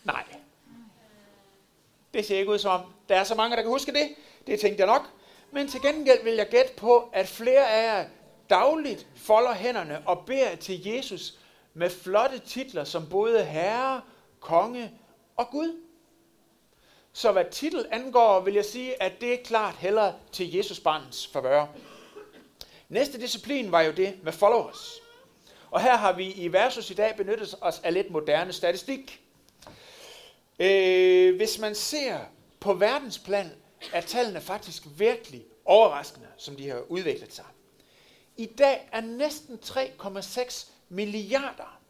Nej. 0.06 0.24
Det 2.16 2.26
ser 2.26 2.38
ikke 2.38 2.52
ud 2.52 2.58
som 2.58 2.70
om, 2.70 2.92
der 3.08 3.16
er 3.16 3.24
så 3.24 3.34
mange, 3.34 3.56
der 3.56 3.62
kan 3.62 3.70
huske 3.70 3.92
det. 3.92 4.14
Det 4.46 4.60
tænkte 4.60 4.80
jeg 4.80 4.86
nok. 4.86 5.02
Men 5.50 5.68
til 5.68 5.82
gengæld 5.82 6.24
vil 6.24 6.34
jeg 6.34 6.48
gætte 6.48 6.74
på, 6.76 7.10
at 7.12 7.28
flere 7.28 7.70
af 7.70 7.96
jer 7.96 8.08
dagligt 8.50 9.06
folder 9.16 9.54
hænderne 9.54 10.02
og 10.06 10.26
beder 10.26 10.56
til 10.56 10.86
Jesus 10.86 11.34
med 11.74 11.90
flotte 11.90 12.38
titler 12.38 12.84
som 12.84 13.08
både 13.08 13.44
Herre, 13.44 14.00
Konge 14.40 14.92
og 15.36 15.50
Gud. 15.50 15.80
Så 17.12 17.32
hvad 17.32 17.44
titel 17.50 17.86
angår, 17.90 18.40
vil 18.40 18.54
jeg 18.54 18.64
sige, 18.64 19.02
at 19.02 19.20
det 19.20 19.32
er 19.32 19.44
klart 19.44 19.74
heller 19.74 20.12
til 20.32 20.54
Jesus 20.54 20.80
barnets 20.80 21.26
favør. 21.26 21.66
Næste 22.88 23.20
disciplin 23.20 23.72
var 23.72 23.80
jo 23.80 23.92
det 23.92 24.18
med 24.22 24.32
followers. 24.32 24.92
Og 25.70 25.80
her 25.80 25.96
har 25.96 26.12
vi 26.12 26.32
i 26.32 26.52
Versus 26.52 26.90
i 26.90 26.94
dag 26.94 27.16
benyttet 27.16 27.54
os 27.60 27.80
af 27.84 27.94
lidt 27.94 28.10
moderne 28.10 28.52
statistik. 28.52 29.25
Øh, 30.58 31.36
hvis 31.36 31.58
man 31.58 31.74
ser 31.74 32.20
på 32.60 32.74
verdensplan, 32.74 33.50
er 33.92 34.00
tallene 34.00 34.40
faktisk 34.40 34.82
virkelig 34.96 35.44
overraskende, 35.64 36.28
som 36.36 36.56
de 36.56 36.68
har 36.68 36.78
udviklet 36.78 37.32
sig. 37.32 37.44
I 38.36 38.46
dag 38.46 38.88
er 38.92 39.00
næsten 39.00 39.58
3,6 39.64 40.70
milliarder 40.88 41.80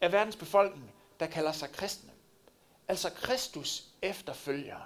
af 0.00 0.12
verdens 0.12 0.36
befolkning, 0.36 0.92
der 1.20 1.26
kalder 1.26 1.52
sig 1.52 1.72
kristne. 1.72 2.10
Altså 2.88 3.10
Kristus 3.10 3.84
efterfølgere. 4.02 4.82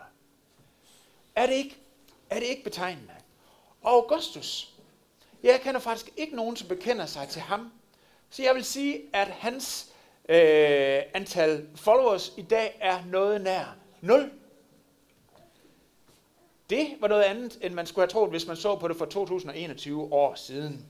Er 1.34 1.46
det 1.46 1.54
ikke, 1.54 1.76
er 2.30 2.40
det 2.40 2.46
ikke 2.46 2.64
betegnende? 2.64 3.14
Og 3.82 3.92
Augustus, 3.92 4.74
jeg 5.42 5.60
kender 5.60 5.80
faktisk 5.80 6.10
ikke 6.16 6.36
nogen, 6.36 6.56
som 6.56 6.68
bekender 6.68 7.06
sig 7.06 7.28
til 7.28 7.42
ham. 7.42 7.72
Så 8.30 8.42
jeg 8.42 8.54
vil 8.54 8.64
sige, 8.64 9.02
at 9.12 9.28
hans 9.28 9.93
øh, 10.28 11.02
antal 11.14 11.66
followers 11.74 12.32
i 12.36 12.42
dag 12.42 12.76
er 12.80 12.98
noget 13.10 13.40
nær 13.40 13.76
0. 14.00 14.30
Det 16.70 16.88
var 17.00 17.08
noget 17.08 17.22
andet, 17.22 17.58
end 17.62 17.74
man 17.74 17.86
skulle 17.86 18.02
have 18.02 18.10
troet, 18.10 18.30
hvis 18.30 18.46
man 18.46 18.56
så 18.56 18.76
på 18.76 18.88
det 18.88 18.96
for 18.96 19.04
2021 19.04 20.12
år 20.12 20.34
siden. 20.34 20.86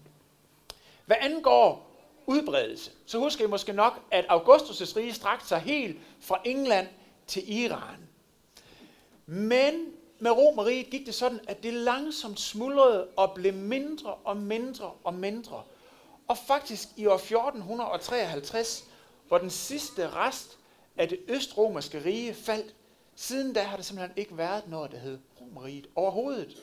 Hvad 1.06 1.16
angår 1.20 1.90
udbredelse, 2.26 2.90
så 3.06 3.18
husker 3.18 3.44
I 3.44 3.48
måske 3.48 3.72
nok, 3.72 4.00
at 4.10 4.24
Augustus' 4.24 4.96
rige 4.96 5.14
strakte 5.14 5.48
sig 5.48 5.60
helt 5.60 5.98
fra 6.20 6.40
England 6.44 6.86
til 7.26 7.58
Iran. 7.62 8.08
Men 9.26 9.74
med 10.18 10.30
Romeriet 10.30 10.90
gik 10.90 11.06
det 11.06 11.14
sådan, 11.14 11.40
at 11.48 11.62
det 11.62 11.72
langsomt 11.72 12.40
smuldrede 12.40 13.06
og 13.16 13.34
blev 13.34 13.54
mindre 13.54 14.14
og 14.14 14.36
mindre 14.36 14.90
og 15.04 15.14
mindre. 15.14 15.62
Og 16.28 16.38
faktisk 16.38 16.88
i 16.96 17.06
år 17.06 17.14
1453, 17.14 18.88
hvor 19.28 19.38
den 19.38 19.50
sidste 19.50 20.10
rest 20.10 20.58
af 20.96 21.08
det 21.08 21.18
østromerske 21.28 22.04
rige 22.04 22.34
faldt, 22.34 22.74
siden 23.16 23.52
da 23.52 23.62
har 23.62 23.76
det 23.76 23.86
simpelthen 23.86 24.18
ikke 24.18 24.38
været 24.38 24.68
noget, 24.68 24.90
der 24.90 24.98
hed 24.98 25.18
Romeriet 25.40 25.86
overhovedet. 25.94 26.56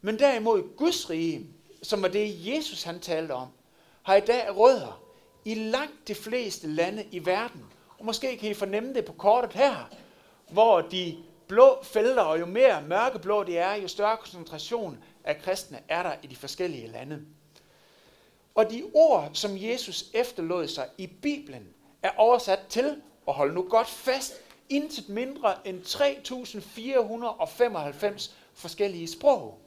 Men 0.00 0.18
derimod 0.18 0.76
Guds 0.76 1.10
rige, 1.10 1.46
som 1.82 2.02
var 2.02 2.08
det 2.08 2.46
Jesus 2.46 2.82
han 2.82 3.00
talte 3.00 3.32
om, 3.32 3.48
har 4.02 4.14
i 4.14 4.20
dag 4.20 4.56
rødder 4.56 5.02
i 5.44 5.54
langt 5.54 6.08
de 6.08 6.14
fleste 6.14 6.66
lande 6.66 7.04
i 7.10 7.26
verden. 7.26 7.64
Og 7.98 8.04
måske 8.04 8.36
kan 8.36 8.50
I 8.50 8.54
fornemme 8.54 8.94
det 8.94 9.04
på 9.04 9.12
kortet 9.12 9.52
her, 9.52 9.90
hvor 10.50 10.80
de 10.80 11.16
blå 11.48 11.82
felter, 11.82 12.22
og 12.22 12.40
jo 12.40 12.46
mere 12.46 12.82
mørkeblå 12.82 13.44
det 13.44 13.58
er, 13.58 13.74
jo 13.74 13.88
større 13.88 14.16
koncentration 14.16 14.98
af 15.24 15.38
kristne 15.38 15.80
er 15.88 16.02
der 16.02 16.14
i 16.22 16.26
de 16.26 16.36
forskellige 16.36 16.86
lande. 16.86 17.26
Og 18.54 18.70
de 18.70 18.90
ord, 18.94 19.30
som 19.34 19.50
Jesus 19.54 20.04
efterlod 20.14 20.68
sig 20.68 20.88
i 20.98 21.06
Bibelen, 21.06 21.68
er 22.02 22.10
oversat 22.16 22.60
til, 22.68 23.02
og 23.26 23.34
hold 23.34 23.52
nu 23.52 23.66
godt 23.70 23.88
fast, 23.88 24.34
intet 24.68 25.08
mindre 25.08 25.68
end 25.68 25.82
3.495 25.82 28.30
forskellige 28.54 29.08
sprog. 29.08 29.58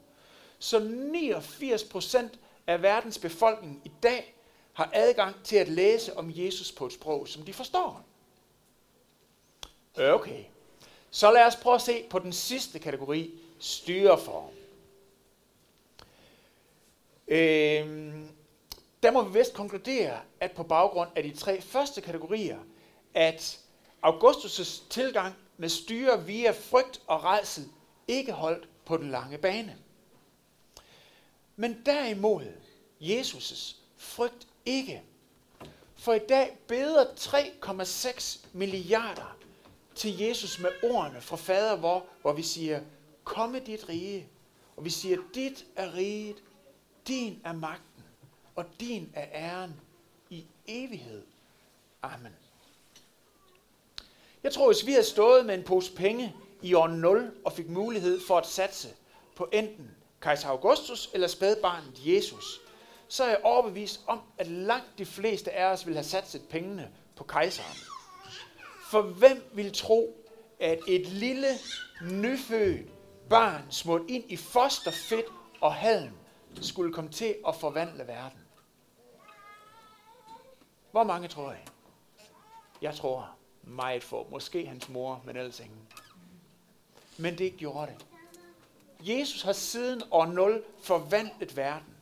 Så 0.60 0.80
89 0.80 1.84
procent 1.84 2.40
af 2.68 2.82
verdens 2.82 3.18
befolkning 3.18 3.82
i 3.86 3.92
dag 4.04 4.36
har 4.74 4.90
adgang 4.94 5.36
til 5.44 5.56
at 5.56 5.68
læse 5.68 6.18
om 6.18 6.32
Jesus 6.36 6.72
på 6.72 6.86
et 6.86 6.94
sprog, 6.94 7.28
som 7.28 7.44
de 7.44 7.54
forstår. 7.54 8.06
Okay. 9.98 10.44
Så 11.12 11.32
lad 11.32 11.46
os 11.46 11.56
prøve 11.56 11.76
at 11.76 11.82
se 11.82 12.04
på 12.10 12.20
den 12.20 12.34
sidste 12.34 12.80
kategori, 12.80 13.40
styreform. 13.60 14.50
Øhm, 17.28 18.30
der 19.06 19.12
må 19.12 19.24
vi 19.24 19.40
vist 19.40 19.54
konkludere, 19.54 20.20
at 20.40 20.52
på 20.52 20.64
baggrund 20.64 21.10
af 21.16 21.24
de 21.24 21.34
tre 21.34 21.62
første 21.62 22.02
kategorier, 22.02 22.60
at 23.14 23.60
Augustus' 24.06 24.84
tilgang 24.90 25.36
med 25.58 25.70
styre 25.70 26.26
via 26.26 26.52
frygt 26.52 27.02
og 27.08 27.24
redsel 27.24 27.66
ikke 28.08 28.32
holdt 28.32 28.70
på 28.86 28.98
den 28.98 29.12
lange 29.12 29.38
bane. 29.38 29.78
Men 31.56 31.82
derimod 31.86 32.46
Jesus' 33.02 33.76
frygt 33.98 34.48
ikke. 34.66 35.02
For 35.96 36.14
i 36.14 36.20
dag 36.30 36.58
beder 36.68 37.06
3,6 37.06 38.48
milliarder 38.54 39.38
til 39.96 40.20
Jesus 40.20 40.60
med 40.60 40.70
ordene 40.84 41.22
fra 41.22 41.36
fader, 41.36 41.76
hvor, 41.76 42.06
hvor 42.22 42.34
vi 42.34 42.44
siger, 42.44 42.82
komme 43.24 43.60
dit 43.60 43.90
rige. 43.90 44.28
Og 44.78 44.86
vi 44.86 44.90
siger, 44.90 45.18
dit 45.34 45.66
er 45.76 45.94
riget, 45.94 46.44
din 47.08 47.42
er 47.44 47.54
magten, 47.54 47.95
og 48.56 48.66
din 48.80 49.12
er 49.14 49.26
æren 49.34 49.74
i 50.30 50.46
evighed. 50.68 51.24
Amen. 52.02 52.36
Jeg 54.44 54.54
tror, 54.54 54.74
hvis 54.74 54.86
vi 54.86 54.92
havde 54.92 55.06
stået 55.06 55.46
med 55.46 55.56
en 55.56 55.64
pose 55.64 55.94
penge 55.94 56.36
i 56.62 56.74
år 56.74 56.88
0 56.88 57.34
og 57.46 57.54
fik 57.54 57.70
mulighed 57.70 58.20
for 58.28 58.38
at 58.38 58.48
satse 58.48 58.88
på 59.36 59.50
enten 59.54 59.92
kejser 60.22 60.50
Augustus 60.50 61.10
eller 61.14 61.28
spædbarnet 61.28 61.94
Jesus, 62.06 62.62
så 63.08 63.24
er 63.24 63.28
jeg 63.28 63.40
overbevist 63.44 64.02
om, 64.08 64.20
at 64.38 64.48
langt 64.48 64.98
de 64.98 65.06
fleste 65.06 65.52
af 65.52 65.66
os 65.66 65.88
vil 65.88 65.96
have 65.96 66.04
satset 66.04 66.42
pengene 66.50 66.92
på 67.16 67.24
kejseren. 67.24 67.78
For 68.92 69.02
hvem 69.02 69.50
vil 69.54 69.74
tro, 69.74 70.26
at 70.60 70.80
et 70.88 71.08
lille, 71.08 71.48
nyfødt 72.12 72.88
barn 73.30 73.62
smurt 73.70 74.02
ind 74.08 74.24
i 74.32 74.36
fosterfedt 74.36 75.26
og 75.62 75.74
halm 75.74 76.14
skulle 76.62 76.94
komme 76.94 77.12
til 77.12 77.36
at 77.48 77.56
forvandle 77.56 78.08
verden? 78.08 78.45
Hvor 80.96 81.04
mange 81.04 81.28
tror 81.28 81.52
jeg? 81.52 81.66
Jeg 82.82 82.96
tror 82.96 83.36
meget 83.64 84.04
få. 84.04 84.28
Måske 84.32 84.68
hans 84.68 84.90
mor, 84.90 85.22
men 85.26 85.36
ellers 85.36 85.60
ingen. 85.60 85.88
Men 87.18 87.38
det 87.38 87.58
gjorde 87.58 87.92
det. 87.92 88.06
Jesus 89.00 89.42
har 89.42 89.54
siden 89.54 90.02
år 90.12 90.26
0 90.26 90.64
forvandlet 90.80 91.58
verden. 91.58 91.96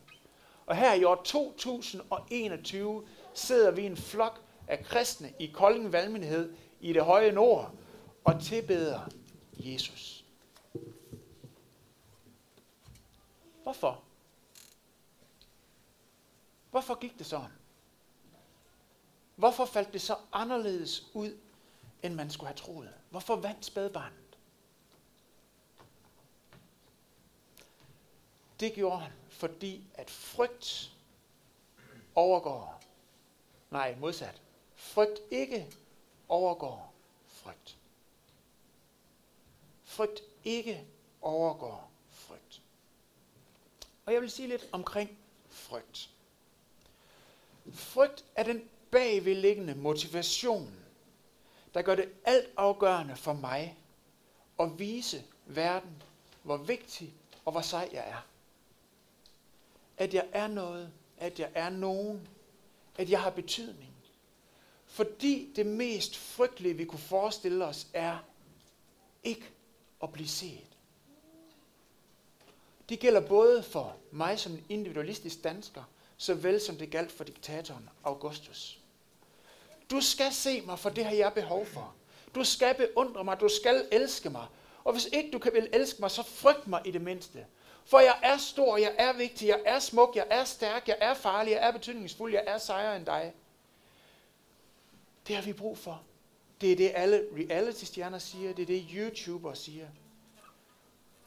Og 0.66 0.76
her 0.76 0.94
i 0.94 1.04
år 1.04 1.22
2021 1.24 3.06
sidder 3.34 3.70
vi 3.70 3.86
en 3.86 3.96
flok 3.96 4.40
af 4.68 4.84
kristne 4.84 5.32
i 5.38 5.46
Kolding 5.46 5.92
Valmenhed 5.92 6.56
i 6.80 6.92
det 6.92 7.04
høje 7.04 7.32
nord 7.32 7.74
og 8.24 8.42
tilbeder 8.42 9.00
Jesus. 9.54 10.24
Hvorfor? 13.62 14.02
Hvorfor 16.70 16.94
gik 16.94 17.18
det 17.18 17.26
sådan? 17.26 17.63
Hvorfor 19.36 19.64
faldt 19.64 19.92
det 19.92 20.02
så 20.02 20.16
anderledes 20.32 21.10
ud, 21.14 21.38
end 22.02 22.14
man 22.14 22.30
skulle 22.30 22.48
have 22.48 22.56
troet? 22.56 22.94
Hvorfor 23.10 23.36
vandt 23.36 23.64
spædbarnet? 23.64 24.38
Det 28.60 28.72
gjorde 28.72 28.98
han, 28.98 29.12
fordi 29.28 29.86
at 29.94 30.10
frygt 30.10 30.92
overgår. 32.14 32.82
Nej, 33.70 33.96
modsat. 34.00 34.42
Frygt 34.74 35.20
ikke 35.30 35.72
overgår 36.28 36.92
frygt. 37.26 37.76
Frygt 39.84 40.22
ikke 40.44 40.86
overgår 41.22 41.90
frygt. 42.10 42.62
Og 44.06 44.12
jeg 44.12 44.20
vil 44.20 44.30
sige 44.30 44.48
lidt 44.48 44.68
omkring 44.72 45.18
frygt. 45.48 46.10
Frygt 47.72 48.24
er 48.34 48.42
den 48.42 48.70
bagvedliggende 48.94 49.74
motivation, 49.74 50.74
der 51.74 51.82
gør 51.82 51.94
det 51.94 52.08
alt 52.24 52.50
afgørende 52.56 53.16
for 53.16 53.32
mig 53.32 53.78
at 54.60 54.78
vise 54.78 55.24
verden, 55.46 56.02
hvor 56.42 56.56
vigtig 56.56 57.14
og 57.44 57.52
hvor 57.52 57.60
sej 57.60 57.88
jeg 57.92 58.04
er. 58.08 58.26
At 59.96 60.14
jeg 60.14 60.26
er 60.32 60.46
noget, 60.46 60.92
at 61.18 61.40
jeg 61.40 61.50
er 61.54 61.70
nogen, 61.70 62.28
at 62.98 63.10
jeg 63.10 63.22
har 63.22 63.30
betydning. 63.30 63.94
Fordi 64.86 65.52
det 65.56 65.66
mest 65.66 66.16
frygtelige, 66.16 66.76
vi 66.76 66.84
kunne 66.84 66.98
forestille 66.98 67.64
os, 67.64 67.86
er 67.92 68.18
ikke 69.24 69.50
at 70.02 70.12
blive 70.12 70.28
set. 70.28 70.76
Det 72.88 73.00
gælder 73.00 73.28
både 73.28 73.62
for 73.62 73.96
mig 74.10 74.38
som 74.38 74.52
en 74.52 74.64
individualistisk 74.68 75.44
dansker, 75.44 75.82
såvel 76.16 76.60
som 76.60 76.76
det 76.76 76.90
galt 76.90 77.12
for 77.12 77.24
diktatoren 77.24 77.88
Augustus. 78.04 78.83
Du 79.90 80.00
skal 80.00 80.32
se 80.32 80.60
mig, 80.60 80.78
for 80.78 80.90
det 80.90 81.04
har 81.04 81.14
jeg 81.14 81.32
behov 81.32 81.66
for. 81.66 81.94
Du 82.34 82.44
skal 82.44 82.74
beundre 82.74 83.24
mig, 83.24 83.40
du 83.40 83.48
skal 83.48 83.88
elske 83.92 84.30
mig. 84.30 84.46
Og 84.84 84.92
hvis 84.92 85.08
ikke 85.12 85.30
du 85.30 85.38
kan 85.38 85.52
vil 85.52 85.68
elske 85.72 86.00
mig, 86.00 86.10
så 86.10 86.22
frygt 86.22 86.66
mig 86.68 86.82
i 86.84 86.90
det 86.90 87.00
mindste. 87.00 87.46
For 87.84 88.00
jeg 88.00 88.18
er 88.22 88.36
stor, 88.36 88.76
jeg 88.76 88.94
er 88.98 89.12
vigtig, 89.12 89.48
jeg 89.48 89.60
er 89.66 89.78
smuk, 89.78 90.16
jeg 90.16 90.26
er 90.30 90.44
stærk, 90.44 90.88
jeg 90.88 90.96
er 91.00 91.14
farlig, 91.14 91.50
jeg 91.50 91.68
er 91.68 91.72
betydningsfuld, 91.72 92.32
jeg 92.32 92.44
er 92.46 92.58
sejere 92.58 92.96
end 92.96 93.06
dig. 93.06 93.32
Det 95.28 95.36
har 95.36 95.42
vi 95.42 95.52
brug 95.52 95.78
for. 95.78 96.02
Det 96.60 96.72
er 96.72 96.76
det, 96.76 96.92
alle 96.94 97.26
reality-stjerner 97.36 98.18
siger. 98.18 98.52
Det 98.52 98.62
er 98.62 98.66
det, 98.66 98.86
YouTubere 98.94 99.56
siger. 99.56 99.86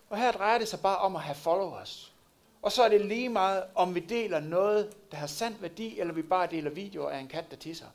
Og 0.09 0.17
her 0.17 0.31
drejer 0.31 0.57
det 0.57 0.67
sig 0.67 0.79
bare 0.79 0.97
om 0.97 1.15
at 1.15 1.21
have 1.21 1.35
followers. 1.35 2.13
Og 2.61 2.71
så 2.71 2.83
er 2.83 2.89
det 2.89 3.05
lige 3.05 3.29
meget, 3.29 3.63
om 3.75 3.95
vi 3.95 3.99
deler 3.99 4.39
noget, 4.39 4.95
der 5.11 5.17
har 5.17 5.27
sand 5.27 5.55
værdi, 5.59 5.99
eller 5.99 6.13
vi 6.13 6.21
bare 6.21 6.47
deler 6.47 6.69
videoer 6.69 7.09
af 7.09 7.19
en 7.19 7.27
kat, 7.27 7.51
der 7.51 7.57
tisser. 7.57 7.87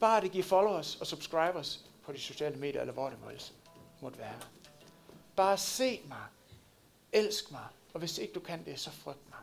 Bare 0.00 0.20
det 0.20 0.32
giver 0.32 0.44
followers 0.44 1.00
og 1.00 1.06
subscribers 1.06 1.84
på 2.02 2.12
de 2.12 2.20
sociale 2.20 2.56
medier, 2.56 2.80
eller 2.80 2.94
hvor 2.94 3.10
det 3.10 3.18
måtte 4.00 4.18
være. 4.18 4.40
Bare 5.36 5.58
se 5.58 6.02
mig. 6.08 6.26
Elsk 7.12 7.50
mig. 7.50 7.66
Og 7.92 7.98
hvis 7.98 8.18
ikke 8.18 8.34
du 8.34 8.40
kan 8.40 8.64
det, 8.64 8.80
så 8.80 8.90
frygt 8.90 9.30
mig. 9.30 9.38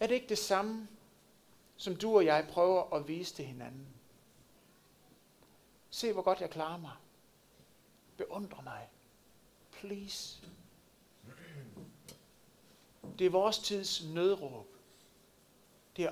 Er 0.00 0.06
det 0.06 0.14
ikke 0.14 0.28
det 0.28 0.38
samme, 0.38 0.88
som 1.76 1.96
du 1.96 2.16
og 2.16 2.24
jeg 2.24 2.48
prøver 2.50 2.94
at 2.94 3.08
vise 3.08 3.34
til 3.34 3.44
hinanden? 3.44 3.86
Se, 5.90 6.12
hvor 6.12 6.22
godt 6.22 6.40
jeg 6.40 6.50
klarer 6.50 6.78
mig. 6.78 6.96
Beundre 8.16 8.62
mig. 8.62 8.88
Please. 9.72 10.42
Det 13.18 13.26
er 13.26 13.30
vores 13.30 13.58
tids 13.58 14.04
nødråb. 14.04 14.66
Det 15.96 16.04
er 16.04 16.10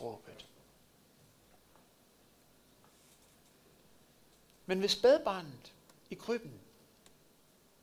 Augustus-råbet. 0.00 0.46
Men 4.66 4.80
ved 4.80 4.88
spædbarnet 4.88 5.74
i 6.10 6.14
krybben, 6.14 6.60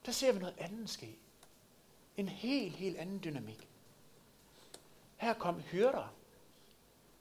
der 0.05 0.11
ser 0.11 0.31
vi 0.31 0.39
noget 0.39 0.55
andet 0.57 0.89
ske. 0.89 1.15
En 2.17 2.27
helt, 2.27 2.75
helt 2.75 2.97
anden 2.97 3.23
dynamik. 3.23 3.67
Her 5.17 5.33
kom 5.33 5.59
hyrder, 5.59 6.13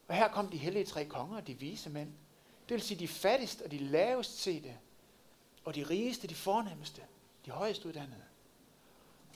og 0.09 0.15
her 0.15 0.29
kom 0.29 0.51
de 0.51 0.57
hellige 0.57 0.87
tre 0.87 1.05
konger, 1.05 1.41
de 1.41 1.55
vise 1.55 1.91
mænd. 1.91 2.13
Det 2.69 2.75
vil 2.75 2.83
sige 2.83 2.99
de 2.99 3.09
fattigste 3.09 3.65
og 3.65 3.71
de 3.71 3.79
lavest 3.79 4.39
sete, 4.39 4.79
og 5.65 5.75
de 5.75 5.83
rigeste, 5.83 6.27
de 6.27 6.35
fornemmeste, 6.35 7.03
de 7.47 7.51
højest 7.51 7.85
uddannede. 7.85 8.25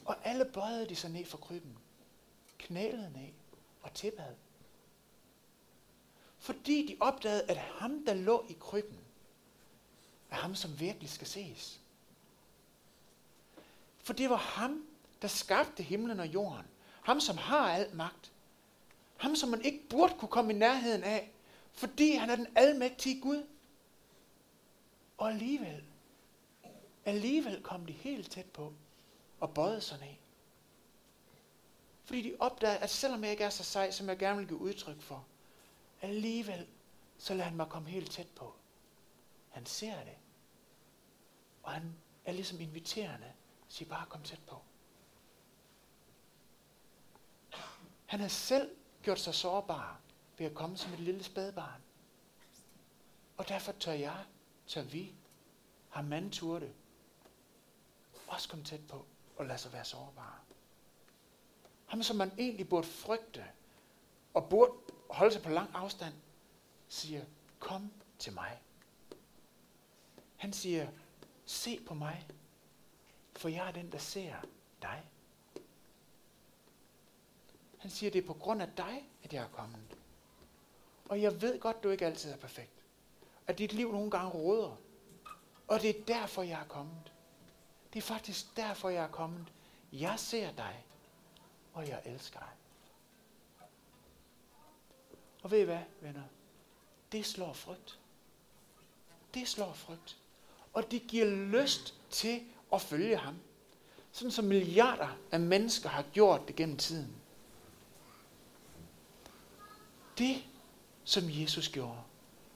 Og 0.04 0.16
alle 0.24 0.44
bøjede 0.44 0.88
de 0.88 0.96
sig 0.96 1.10
ned 1.10 1.24
for 1.24 1.38
krybben, 1.38 1.78
knælede 2.58 3.12
ned 3.12 3.32
og 3.82 3.94
tilbad 3.94 4.34
fordi 6.40 6.86
de 6.86 6.96
opdagede, 7.00 7.42
at 7.50 7.56
ham, 7.56 8.04
der 8.04 8.14
lå 8.14 8.46
i 8.48 8.56
krybben, 8.60 8.98
er 10.30 10.36
ham, 10.36 10.54
som 10.54 10.80
virkelig 10.80 11.10
skal 11.10 11.26
ses. 11.26 11.80
For 13.98 14.12
det 14.12 14.30
var 14.30 14.36
ham, 14.36 14.86
der 15.22 15.28
skabte 15.28 15.82
himlen 15.82 16.20
og 16.20 16.26
jorden. 16.26 16.66
Ham, 17.02 17.20
som 17.20 17.36
har 17.36 17.72
al 17.72 17.96
magt. 17.96 18.32
Ham, 19.16 19.36
som 19.36 19.48
man 19.48 19.62
ikke 19.62 19.88
burde 19.88 20.14
kunne 20.18 20.28
komme 20.28 20.52
i 20.52 20.56
nærheden 20.56 21.04
af, 21.04 21.30
fordi 21.72 22.12
han 22.12 22.30
er 22.30 22.36
den 22.36 22.46
almægtige 22.54 23.20
Gud. 23.20 23.46
Og 25.18 25.30
alligevel, 25.30 25.84
alligevel 27.04 27.62
kom 27.62 27.86
de 27.86 27.92
helt 27.92 28.30
tæt 28.30 28.46
på 28.46 28.72
og 29.40 29.54
bøjede 29.54 29.80
sig 29.80 29.98
ned. 29.98 30.14
Fordi 32.04 32.22
de 32.22 32.36
opdagede, 32.38 32.78
at 32.78 32.90
selvom 32.90 33.22
jeg 33.24 33.30
ikke 33.30 33.44
er 33.44 33.50
så 33.50 33.64
sej, 33.64 33.90
som 33.90 34.08
jeg 34.08 34.18
gerne 34.18 34.38
vil 34.38 34.48
give 34.48 34.60
udtryk 34.60 35.00
for, 35.00 35.24
alligevel, 36.00 36.66
så 37.18 37.34
lader 37.34 37.44
han 37.44 37.56
mig 37.56 37.68
komme 37.68 37.88
helt 37.88 38.10
tæt 38.10 38.28
på. 38.36 38.54
Han 39.48 39.66
ser 39.66 40.04
det. 40.04 40.16
Og 41.62 41.72
han 41.72 41.96
er 42.24 42.32
ligesom 42.32 42.60
inviterende. 42.60 43.32
Sig 43.68 43.88
bare, 43.88 44.06
kom 44.06 44.22
tæt 44.22 44.40
på. 44.46 44.62
Han 48.06 48.20
har 48.20 48.28
selv 48.28 48.76
gjort 49.02 49.18
sig 49.18 49.34
sårbar 49.34 50.00
ved 50.38 50.46
at 50.46 50.54
komme 50.54 50.76
som 50.76 50.92
et 50.92 51.00
lille 51.00 51.22
spædbarn. 51.22 51.82
Og 53.36 53.48
derfor 53.48 53.72
tør 53.72 53.92
jeg, 53.92 54.24
tør 54.66 54.82
vi, 54.82 55.14
har 55.88 56.02
mand 56.02 56.32
turde, 56.32 56.72
også 58.26 58.48
komme 58.48 58.64
tæt 58.64 58.86
på 58.88 59.06
og 59.36 59.46
lade 59.46 59.58
sig 59.58 59.72
være 59.72 59.84
sårbare. 59.84 60.38
Ham, 61.86 62.02
som 62.02 62.16
man 62.16 62.32
egentlig 62.38 62.68
burde 62.68 62.86
frygte, 62.86 63.44
og 64.34 64.48
burde 64.48 64.72
holde 65.10 65.32
sig 65.32 65.42
på 65.42 65.50
lang 65.50 65.70
afstand, 65.74 66.14
siger, 66.88 67.24
kom 67.58 67.92
til 68.18 68.32
mig. 68.32 68.60
Han 70.36 70.52
siger, 70.52 70.88
se 71.46 71.80
på 71.86 71.94
mig, 71.94 72.26
for 73.36 73.48
jeg 73.48 73.68
er 73.68 73.72
den, 73.72 73.92
der 73.92 73.98
ser 73.98 74.34
dig. 74.82 75.04
Han 77.78 77.90
siger, 77.90 78.10
det 78.10 78.22
er 78.22 78.26
på 78.26 78.34
grund 78.34 78.62
af 78.62 78.68
dig, 78.76 79.08
at 79.22 79.32
jeg 79.32 79.44
er 79.44 79.48
kommet. 79.48 79.98
Og 81.08 81.22
jeg 81.22 81.42
ved 81.42 81.60
godt, 81.60 81.82
du 81.82 81.90
ikke 81.90 82.06
altid 82.06 82.32
er 82.32 82.36
perfekt. 82.36 82.84
At 83.46 83.58
dit 83.58 83.72
liv 83.72 83.92
nogle 83.92 84.10
gange 84.10 84.30
råder. 84.30 84.76
Og 85.68 85.82
det 85.82 85.90
er 85.90 86.04
derfor, 86.04 86.42
jeg 86.42 86.60
er 86.60 86.66
kommet. 86.68 87.12
Det 87.92 87.98
er 87.98 88.02
faktisk 88.02 88.56
derfor, 88.56 88.88
jeg 88.88 89.04
er 89.04 89.10
kommet. 89.10 89.52
Jeg 89.92 90.18
ser 90.18 90.52
dig, 90.52 90.84
og 91.72 91.88
jeg 91.88 92.02
elsker 92.04 92.38
dig. 92.38 92.48
Og 95.42 95.50
ved 95.50 95.58
I 95.58 95.64
hvad, 95.64 95.80
venner? 96.00 96.22
Det 97.12 97.26
slår 97.26 97.52
frygt. 97.52 97.98
Det 99.34 99.48
slår 99.48 99.72
frygt. 99.72 100.16
Og 100.72 100.90
det 100.90 101.06
giver 101.06 101.26
lyst 101.26 101.94
til 102.10 102.42
at 102.72 102.82
følge 102.82 103.16
ham. 103.16 103.36
Sådan 104.12 104.30
som 104.30 104.44
milliarder 104.44 105.08
af 105.30 105.40
mennesker 105.40 105.88
har 105.88 106.04
gjort 106.12 106.48
det 106.48 106.56
gennem 106.56 106.76
tiden. 106.76 107.16
Det, 110.18 110.42
som 111.04 111.22
Jesus 111.26 111.68
gjorde, 111.68 112.02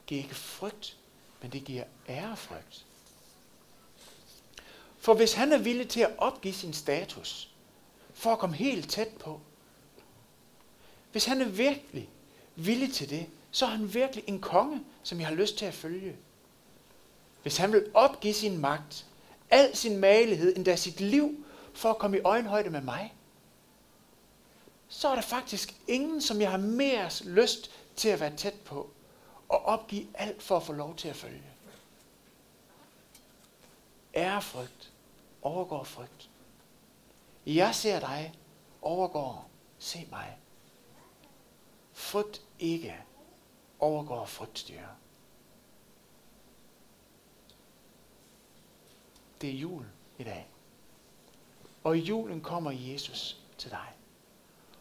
giver 0.07 0.23
ikke 0.23 0.35
frygt, 0.35 0.97
men 1.41 1.51
det 1.51 1.63
giver 1.63 1.83
ærefrygt. 2.09 2.85
For 4.97 5.13
hvis 5.13 5.33
han 5.33 5.51
er 5.51 5.57
villig 5.57 5.89
til 5.89 6.01
at 6.01 6.15
opgive 6.17 6.53
sin 6.53 6.73
status, 6.73 7.51
for 8.13 8.33
at 8.33 8.39
komme 8.39 8.55
helt 8.55 8.89
tæt 8.89 9.07
på, 9.19 9.41
hvis 11.11 11.25
han 11.25 11.41
er 11.41 11.49
virkelig 11.49 12.09
villig 12.55 12.93
til 12.93 13.09
det, 13.09 13.29
så 13.51 13.65
er 13.65 13.69
han 13.69 13.93
virkelig 13.93 14.23
en 14.27 14.41
konge, 14.41 14.83
som 15.03 15.19
jeg 15.19 15.27
har 15.27 15.35
lyst 15.35 15.57
til 15.57 15.65
at 15.65 15.73
følge. 15.73 16.15
Hvis 17.41 17.57
han 17.57 17.71
vil 17.71 17.91
opgive 17.93 18.33
sin 18.33 18.57
magt, 18.57 19.05
al 19.49 19.75
sin 19.75 19.97
malighed, 19.97 20.55
endda 20.55 20.75
sit 20.75 21.01
liv, 21.01 21.45
for 21.73 21.89
at 21.89 21.97
komme 21.97 22.17
i 22.17 22.21
øjenhøjde 22.21 22.69
med 22.69 22.81
mig, 22.81 23.13
så 24.87 25.07
er 25.07 25.15
der 25.15 25.21
faktisk 25.21 25.75
ingen, 25.87 26.21
som 26.21 26.41
jeg 26.41 26.51
har 26.51 26.57
mere 26.57 27.09
lyst 27.23 27.71
til 27.95 28.09
at 28.09 28.19
være 28.19 28.35
tæt 28.35 28.53
på, 28.53 28.89
og 29.49 29.65
opgive 29.65 30.07
alt 30.13 30.43
for 30.43 30.57
at 30.57 30.63
få 30.63 30.73
lov 30.73 30.95
til 30.95 31.07
at 31.07 31.15
følge. 31.15 31.43
Ærefrygt 34.15 34.91
overgår 35.41 35.83
frygt. 35.83 36.29
Jeg 37.45 37.75
ser 37.75 37.99
dig, 37.99 38.33
overgår, 38.81 39.49
se 39.79 40.07
mig. 40.11 40.37
Frygt 41.93 42.41
ikke, 42.59 42.95
overgår 43.79 44.25
frygtstyre. 44.25 44.95
Det 49.41 49.49
er 49.49 49.53
jul 49.53 49.85
i 50.17 50.23
dag. 50.23 50.47
Og 51.83 51.97
i 51.97 52.01
julen 52.01 52.41
kommer 52.41 52.71
Jesus 52.71 53.39
til 53.57 53.71
dig 53.71 53.93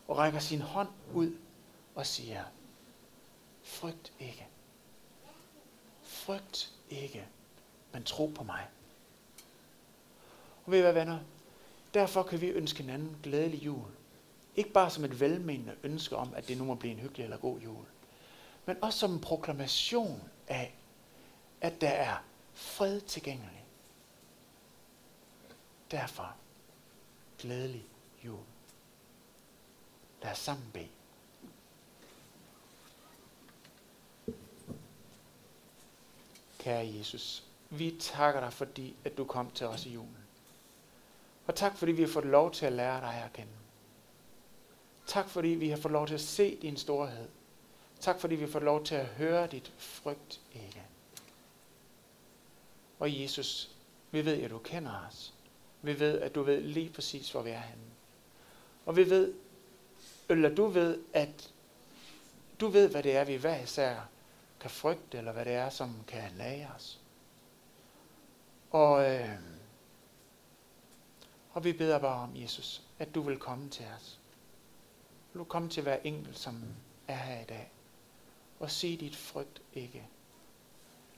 og 0.09 0.17
rækker 0.19 0.39
sin 0.39 0.61
hånd 0.61 0.89
ud 1.15 1.37
og 1.95 2.07
siger, 2.07 2.45
frygt 3.63 4.13
ikke. 4.21 4.47
Frygt 6.03 6.73
ikke, 6.91 7.27
men 7.93 8.05
tro 8.05 8.27
på 8.27 8.45
mig. 8.45 8.69
Og 10.67 10.73
ved 10.73 10.79
I 10.79 10.83
hvad, 10.83 10.93
venner? 10.93 11.19
Derfor 11.95 12.23
kan 12.23 12.41
vi 12.41 12.47
ønske 12.47 12.83
hinanden 12.83 13.17
glædelig 13.23 13.65
jul. 13.65 13.91
Ikke 14.57 14.71
bare 14.71 14.90
som 14.90 15.05
et 15.05 15.21
velmenende 15.21 15.77
ønske 15.83 16.17
om, 16.17 16.35
at 16.35 16.49
det 16.49 16.59
nu 16.59 16.64
må 16.64 16.75
blive 16.75 16.93
en 16.93 17.01
hyggelig 17.01 17.25
eller 17.25 17.37
god 17.37 17.61
jul. 17.61 17.85
men 18.67 18.77
også 18.83 18.99
som 18.99 19.12
en 19.12 19.21
proklamation 19.21 20.23
af, 20.49 20.75
at 21.61 21.81
der 21.81 21.88
er 21.88 22.17
fred 22.55 23.01
tilgængelig. 23.01 23.64
Derfor 25.90 26.35
glædelig 27.38 27.85
jul. 28.25 28.45
Lad 30.23 30.31
os 30.33 30.38
sammen 30.38 30.71
bede. 30.73 30.88
Kære 36.59 36.95
Jesus, 36.99 37.45
vi 37.71 37.97
takker 38.01 38.40
dig, 38.40 38.53
fordi 38.53 38.97
at 39.05 39.17
du 39.17 39.25
kom 39.25 39.51
til 39.51 39.67
os 39.67 39.87
i 39.87 39.90
julen. 39.90 40.25
Og 41.47 41.55
tak, 41.55 41.77
fordi 41.77 41.93
vi 41.93 42.03
har 42.03 42.09
fået 42.09 42.27
lov 42.27 42.53
til 42.53 42.67
at 42.67 42.73
lære 42.73 43.01
dig 43.01 43.23
at 43.25 43.33
kende. 43.33 43.53
Tak, 45.07 45.29
fordi 45.29 45.49
vi 45.49 45.69
har 45.69 45.77
fået 45.77 45.93
lov 45.93 46.07
til 46.07 46.14
at 46.14 46.21
se 46.21 46.59
din 46.62 46.77
storhed. 46.77 47.29
Tak, 48.01 48.21
fordi 48.21 48.35
vi 48.35 48.47
får 48.47 48.61
lov 48.61 48.85
til 48.85 48.95
at 48.95 49.07
høre 49.07 49.47
dit 49.47 49.73
frygt 49.79 50.40
ikke. 50.55 50.83
Og 52.99 53.21
Jesus, 53.21 53.71
vi 54.11 54.25
ved, 54.25 54.43
at 54.43 54.51
du 54.51 54.59
kender 54.59 55.07
os. 55.09 55.35
Vi 55.83 56.01
ved, 56.01 56.21
at 56.21 56.35
du 56.35 56.43
ved 56.43 56.61
lige 56.61 56.90
præcis, 56.90 57.33
hvor 57.33 57.43
vi 57.43 57.51
er 57.51 57.61
henne. 57.61 57.85
Og 58.87 58.97
vi 58.97 59.11
ved, 59.11 59.35
eller 60.29 60.55
du 60.55 60.67
ved, 60.67 60.99
at 61.12 61.53
du 62.61 62.67
ved, 62.67 62.88
hvad 62.88 63.03
det 63.03 63.17
er, 63.17 63.25
vi 63.25 63.37
hver 63.37 63.62
især 63.62 64.01
kan 64.61 64.71
frygte, 64.71 65.19
eller 65.19 65.33
hvad 65.33 65.45
det 65.45 65.53
er, 65.53 65.71
som 65.71 66.05
kan 66.07 66.33
lage 66.37 66.71
os. 66.77 67.01
Og, 68.71 69.11
øh, 69.11 69.38
og 71.53 71.64
vi 71.64 71.73
beder 71.73 71.99
bare 71.99 72.23
om, 72.23 72.31
Jesus, 72.37 72.83
at 72.99 73.14
du 73.14 73.23
vil 73.23 73.38
komme 73.38 73.71
til 73.71 73.87
os. 73.97 74.19
Vil 75.35 75.38
du 75.38 75.44
komme 75.44 75.68
til 75.68 75.83
hver 75.83 75.97
enkelt, 76.05 76.38
som 76.38 76.62
er 77.09 77.16
her 77.16 77.40
i 77.40 77.44
dag, 77.44 77.70
og 78.61 78.70
sige 78.70 78.97
dit 78.97 79.16
frygt 79.16 79.62
ikke. 79.73 80.09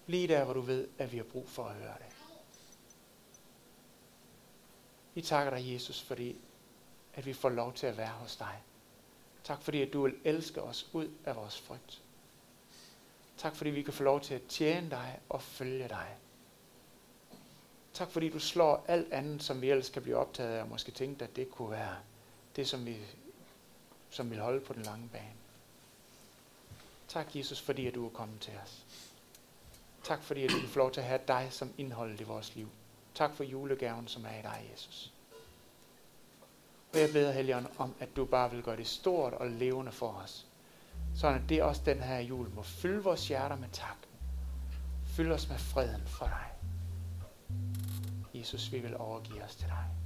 Lige 0.06 0.28
der, 0.28 0.44
hvor 0.44 0.54
du 0.54 0.60
ved, 0.60 0.88
at 0.98 1.12
vi 1.12 1.16
har 1.16 1.24
brug 1.24 1.48
for 1.48 1.64
at 1.64 1.74
høre 1.74 1.94
det. 1.98 2.16
Vi 5.14 5.22
takker 5.22 5.56
dig, 5.56 5.72
Jesus, 5.72 6.02
fordi 6.02 6.36
at 7.14 7.26
vi 7.26 7.32
får 7.32 7.48
lov 7.48 7.72
til 7.72 7.86
at 7.86 7.96
være 7.96 8.08
hos 8.08 8.36
dig. 8.36 8.62
Tak 9.44 9.62
fordi, 9.62 9.82
at 9.82 9.92
du 9.92 10.02
vil 10.02 10.14
elske 10.24 10.62
os 10.62 10.90
ud 10.92 11.10
af 11.24 11.36
vores 11.36 11.60
frygt. 11.60 12.02
Tak 13.36 13.56
fordi 13.56 13.70
vi 13.70 13.82
kan 13.82 13.92
få 13.92 14.02
lov 14.02 14.20
til 14.20 14.34
at 14.34 14.42
tjene 14.48 14.90
dig 14.90 15.20
og 15.28 15.42
følge 15.42 15.88
dig. 15.88 16.16
Tak 17.92 18.10
fordi 18.10 18.28
du 18.28 18.38
slår 18.38 18.84
alt 18.88 19.12
andet, 19.12 19.42
som 19.42 19.62
vi 19.62 19.70
ellers 19.70 19.90
kan 19.90 20.02
blive 20.02 20.16
optaget 20.16 20.50
af, 20.50 20.62
og 20.62 20.68
måske 20.68 20.92
tænkte, 20.92 21.24
at 21.24 21.36
det 21.36 21.50
kunne 21.50 21.70
være 21.70 21.96
det, 22.56 22.68
som 22.68 22.86
vi 22.86 22.96
som 24.10 24.30
vil 24.30 24.40
holde 24.40 24.60
på 24.60 24.72
den 24.72 24.82
lange 24.82 25.08
bane. 25.08 25.34
Tak, 27.08 27.36
Jesus, 27.36 27.60
fordi 27.60 27.86
at 27.86 27.94
du 27.94 28.06
er 28.06 28.10
kommet 28.10 28.40
til 28.40 28.52
os. 28.64 28.84
Tak, 30.04 30.22
fordi 30.22 30.44
at 30.44 30.54
vi 30.54 30.60
kan 30.60 30.68
få 30.68 30.78
lov 30.78 30.92
til 30.92 31.00
at 31.00 31.06
have 31.06 31.20
dig 31.28 31.48
som 31.50 31.72
indhold 31.78 32.20
i 32.20 32.24
vores 32.24 32.54
liv. 32.54 32.68
Tak 33.14 33.34
for 33.34 33.44
julegaven, 33.44 34.08
som 34.08 34.24
er 34.24 34.38
i 34.38 34.42
dig, 34.42 34.70
Jesus. 34.72 35.12
Og 36.92 37.00
jeg 37.00 37.08
beder, 37.12 37.32
Helligånd, 37.32 37.66
om, 37.78 37.94
at 38.00 38.16
du 38.16 38.24
bare 38.24 38.50
vil 38.50 38.62
gøre 38.62 38.76
det 38.76 38.86
stort 38.86 39.32
og 39.32 39.46
levende 39.50 39.92
for 39.92 40.12
os. 40.12 40.46
Sådan 41.16 41.42
at 41.42 41.48
det 41.48 41.62
også 41.62 41.82
den 41.84 42.00
her 42.00 42.18
jul 42.18 42.50
må 42.50 42.62
fylde 42.62 43.02
vores 43.02 43.28
hjerter 43.28 43.56
med 43.56 43.68
tak. 43.72 43.96
Fyld 45.06 45.32
os 45.32 45.48
med 45.48 45.58
freden 45.58 46.06
for 46.06 46.26
dig. 46.26 46.46
Jesus, 48.34 48.72
vi 48.72 48.78
vil 48.78 48.96
overgive 48.96 49.42
os 49.42 49.56
til 49.56 49.68
dig. 49.68 50.05